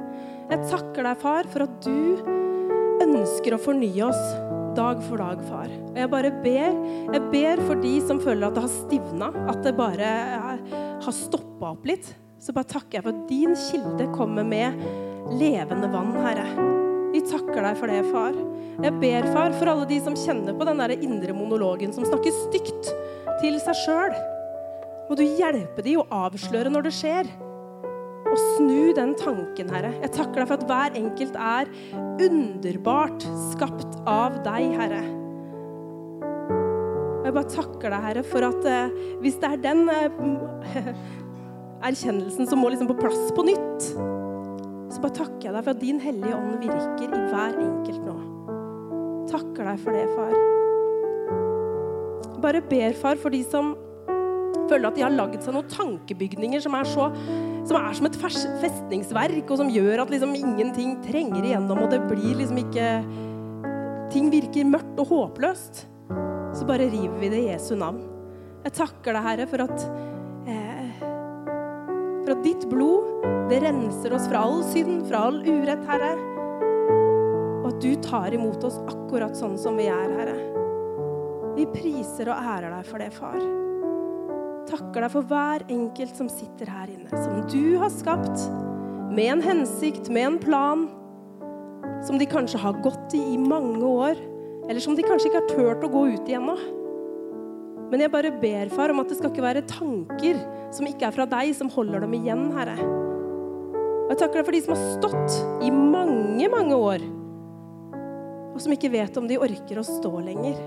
Jeg 0.51 0.69
takker 0.69 1.07
deg, 1.07 1.21
far, 1.23 1.49
for 1.49 1.65
at 1.65 1.77
du 1.81 2.35
ønsker 3.05 3.55
å 3.55 3.61
fornye 3.65 4.05
oss 4.05 4.23
dag 4.75 5.01
for 5.05 5.21
dag, 5.21 5.41
far. 5.47 5.71
Og 5.91 5.97
jeg 5.99 6.11
bare 6.11 6.31
ber. 6.43 6.77
Jeg 7.15 7.23
ber 7.31 7.63
for 7.63 7.81
de 7.81 7.95
som 8.05 8.21
føler 8.23 8.47
at 8.47 8.57
det 8.57 8.65
har 8.65 8.73
stivna, 8.73 9.31
at 9.51 9.63
det 9.65 9.75
bare 9.77 10.11
har 11.03 11.15
stoppa 11.15 11.71
opp 11.73 11.87
litt. 11.87 12.11
Så 12.41 12.53
bare 12.55 12.69
takker 12.69 12.99
jeg 12.99 13.05
for 13.05 13.15
at 13.15 13.29
din 13.29 13.55
kilde 13.57 14.09
kommer 14.13 14.45
med 14.45 14.81
levende 15.39 15.89
vann, 15.93 16.11
Herre. 16.21 16.45
Vi 17.15 17.23
takker 17.25 17.63
deg 17.63 17.79
for 17.79 17.91
det, 17.91 18.03
far. 18.11 18.35
Jeg 18.83 18.99
ber, 18.99 19.27
far, 19.31 19.55
for 19.55 19.71
alle 19.71 19.87
de 19.87 20.01
som 20.03 20.17
kjenner 20.19 20.57
på 20.57 20.67
den 20.67 20.83
der 20.83 20.97
indre 20.97 21.33
monologen, 21.33 21.95
som 21.95 22.05
snakker 22.05 22.35
stygt 22.43 22.91
til 23.39 23.59
seg 23.63 23.81
sjøl. 23.85 24.15
Må 25.07 25.15
du 25.17 25.23
hjelpe 25.23 25.85
de 25.85 25.95
å 26.01 26.07
avsløre 26.25 26.71
når 26.73 26.89
det 26.89 26.95
skjer 26.97 27.29
og 28.35 28.41
snu 28.57 28.91
den 28.95 29.13
tanken, 29.15 29.69
Herre. 29.71 29.93
Jeg 30.03 30.11
takker 30.15 30.41
deg 30.41 30.49
for 30.49 30.59
at 30.59 30.65
hver 30.67 30.97
enkelt 30.99 31.37
er 31.39 31.69
underbart 32.25 33.23
skapt 33.53 33.95
av 34.09 34.41
deg, 34.43 34.75
Herre. 34.75 35.03
Og 37.15 37.29
jeg 37.29 37.35
bare 37.37 37.53
takker 37.53 37.95
deg, 37.95 38.03
Herre, 38.09 38.23
for 38.27 38.47
at 38.49 38.67
eh, 38.69 38.97
hvis 39.23 39.39
det 39.41 39.53
er 39.53 39.63
den 39.63 39.87
eh, 39.89 40.91
erkjennelsen 41.89 42.49
som 42.49 42.59
må 42.61 42.73
liksom 42.73 42.91
på 42.91 42.99
plass 42.99 43.31
på 43.37 43.47
nytt, 43.47 43.87
så 44.91 45.01
bare 45.01 45.17
takker 45.21 45.47
jeg 45.47 45.55
deg 45.55 45.63
for 45.63 45.73
at 45.73 45.81
din 45.81 46.03
hellige 46.03 46.35
ånd 46.35 46.59
virker 46.61 47.07
i 47.07 47.23
hver 47.31 47.57
enkelt 47.63 48.03
nå. 48.03 48.17
Takker 49.31 49.63
deg 49.71 49.81
for 49.81 49.91
det, 49.95 50.05
far. 50.11 50.33
Bare 52.43 52.61
ber, 52.67 52.93
far, 52.99 53.17
for 53.17 53.33
de 53.33 53.41
som 53.47 53.73
føler 54.69 54.89
at 54.89 54.97
de 54.97 55.03
har 55.05 55.13
lagd 55.13 55.41
seg 55.43 55.55
noen 55.55 55.71
tankebygninger 55.71 56.61
som 56.61 56.75
er, 56.77 56.85
så, 56.89 57.09
som 57.65 57.79
er 57.79 57.97
som 57.97 58.07
et 58.07 58.17
festningsverk, 58.21 59.49
og 59.49 59.59
som 59.61 59.71
gjør 59.73 60.03
at 60.03 60.11
liksom 60.13 60.35
ingenting 60.37 60.99
trenger 61.05 61.41
igjennom, 61.41 61.81
og 61.85 61.93
det 61.93 62.03
blir 62.09 62.37
liksom 62.41 62.61
ikke 62.65 62.89
Ting 64.13 64.29
virker 64.31 64.67
mørkt 64.69 64.99
og 65.01 65.09
håpløst. 65.09 65.79
Så 66.55 66.67
bare 66.69 66.85
river 66.87 67.17
vi 67.19 67.29
det 67.33 67.39
i 67.41 67.47
Jesu 67.49 67.73
navn. 67.75 67.97
Jeg 68.63 68.75
takker 68.77 69.17
deg, 69.17 69.25
Herre, 69.25 69.47
for 69.49 69.63
at 69.65 69.81
eh, 70.47 71.01
for 72.21 72.35
at 72.37 72.45
ditt 72.45 72.63
blod, 72.71 73.25
det 73.51 73.59
renser 73.65 74.15
oss 74.15 74.29
fra 74.29 74.45
all 74.45 74.61
synd, 74.69 75.03
fra 75.09 75.25
all 75.27 75.41
urett, 75.43 75.83
Herre. 75.89 76.13
Og 77.65 77.67
at 77.73 77.83
du 77.83 77.91
tar 78.05 78.37
imot 78.37 78.63
oss 78.69 78.79
akkurat 78.85 79.35
sånn 79.35 79.59
som 79.59 79.75
vi 79.81 79.89
er, 79.89 80.15
Herre. 80.21 80.39
Vi 81.57 81.67
priser 81.75 82.31
og 82.31 82.55
ærer 82.55 82.71
deg 82.77 82.87
for 82.87 83.03
det, 83.03 83.11
far 83.19 83.64
takker 84.69 85.05
deg 85.05 85.11
for 85.13 85.27
hver 85.29 85.65
enkelt 85.71 86.15
som 86.17 86.29
sitter 86.31 86.69
her 86.71 86.91
inne, 86.91 87.09
som 87.11 87.41
du 87.51 87.77
har 87.81 87.91
skapt 87.93 88.45
med 89.15 89.37
en 89.37 89.43
hensikt, 89.45 90.09
med 90.09 90.27
en 90.29 90.39
plan, 90.41 90.87
som 92.05 92.17
de 92.19 92.27
kanskje 92.29 92.59
har 92.61 92.77
gått 92.85 93.15
i 93.17 93.21
i 93.33 93.37
mange 93.39 93.83
år, 93.85 94.19
eller 94.69 94.81
som 94.81 94.97
de 94.97 95.05
kanskje 95.05 95.29
ikke 95.29 95.41
har 95.43 95.51
turt 95.53 95.85
å 95.85 95.91
gå 95.93 96.05
ut 96.15 96.29
i 96.29 96.37
ennå. 96.37 96.57
Men 97.91 98.01
jeg 98.01 98.11
bare 98.11 98.33
ber, 98.41 98.69
far, 98.73 98.91
om 98.91 99.01
at 99.03 99.11
det 99.11 99.19
skal 99.19 99.31
ikke 99.31 99.45
være 99.45 99.65
tanker 99.69 100.39
som 100.73 100.87
ikke 100.89 101.07
er 101.07 101.15
fra 101.15 101.27
deg, 101.29 101.53
som 101.57 101.69
holder 101.71 102.03
dem 102.03 102.15
igjen, 102.17 102.47
Herre. 102.55 102.77
Og 104.05 104.13
jeg 104.13 104.21
takker 104.21 104.41
deg 104.41 104.47
for 104.47 104.55
de 104.57 104.63
som 104.65 104.73
har 104.75 104.87
stått 104.97 105.65
i 105.65 105.69
mange, 105.73 106.49
mange 106.51 106.77
år, 106.77 107.05
og 108.55 108.61
som 108.63 108.73
ikke 108.73 108.91
vet 108.93 109.17
om 109.19 109.29
de 109.29 109.39
orker 109.41 109.79
å 109.81 109.85
stå 109.85 110.11
lenger. 110.23 110.57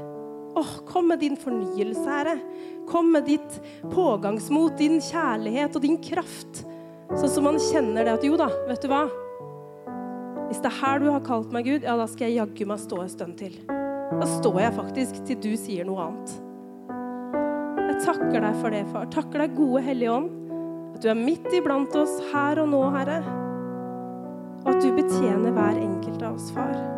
Åh, 0.59 0.71
kom 0.89 1.09
med 1.09 1.21
din 1.23 1.37
fornyelse, 1.39 2.03
Herre. 2.11 2.39
Kom 2.89 3.13
med 3.13 3.29
ditt 3.29 3.61
pågangsmot, 3.93 4.79
din 4.79 4.99
kjærlighet 4.99 5.77
og 5.77 5.85
din 5.85 5.99
kraft. 6.03 6.65
Sånn 7.15 7.31
som 7.31 7.47
man 7.47 7.61
kjenner 7.63 8.09
det 8.09 8.17
at 8.19 8.27
jo 8.27 8.35
da, 8.41 8.49
vet 8.67 8.83
du 8.83 8.89
hva? 8.91 9.05
Hvis 10.49 10.63
det 10.65 10.73
er 10.73 10.79
her 10.81 10.99
du 11.03 11.07
har 11.13 11.23
kalt 11.23 11.55
meg, 11.55 11.69
Gud, 11.69 11.87
ja, 11.87 11.95
da 12.01 12.09
skal 12.11 12.27
jeg 12.27 12.41
jaggu 12.41 12.67
meg 12.73 12.83
stå 12.83 13.01
en 13.05 13.13
stund 13.13 13.39
til. 13.39 13.55
Da 13.69 14.27
står 14.27 14.61
jeg 14.65 14.77
faktisk 14.81 15.23
til 15.29 15.41
du 15.47 15.51
sier 15.61 15.87
noe 15.87 16.09
annet. 16.09 16.37
Jeg 17.85 18.03
takker 18.09 18.43
deg 18.43 18.59
for 18.59 18.75
det, 18.75 18.85
far. 18.91 19.09
Takker 19.15 19.45
deg, 19.45 19.57
gode 19.59 19.87
Hellige 19.87 20.19
Ånd, 20.19 20.31
at 20.97 21.03
du 21.05 21.11
er 21.13 21.21
midt 21.23 21.51
iblant 21.55 21.95
oss 22.03 22.19
her 22.33 22.65
og 22.65 22.73
nå, 22.75 22.83
Herre. 22.99 23.23
Og 24.65 24.73
at 24.75 24.83
du 24.83 24.91
betjener 24.97 25.55
hver 25.55 25.85
enkelt 25.87 26.25
av 26.25 26.35
oss, 26.35 26.51
far. 26.57 26.98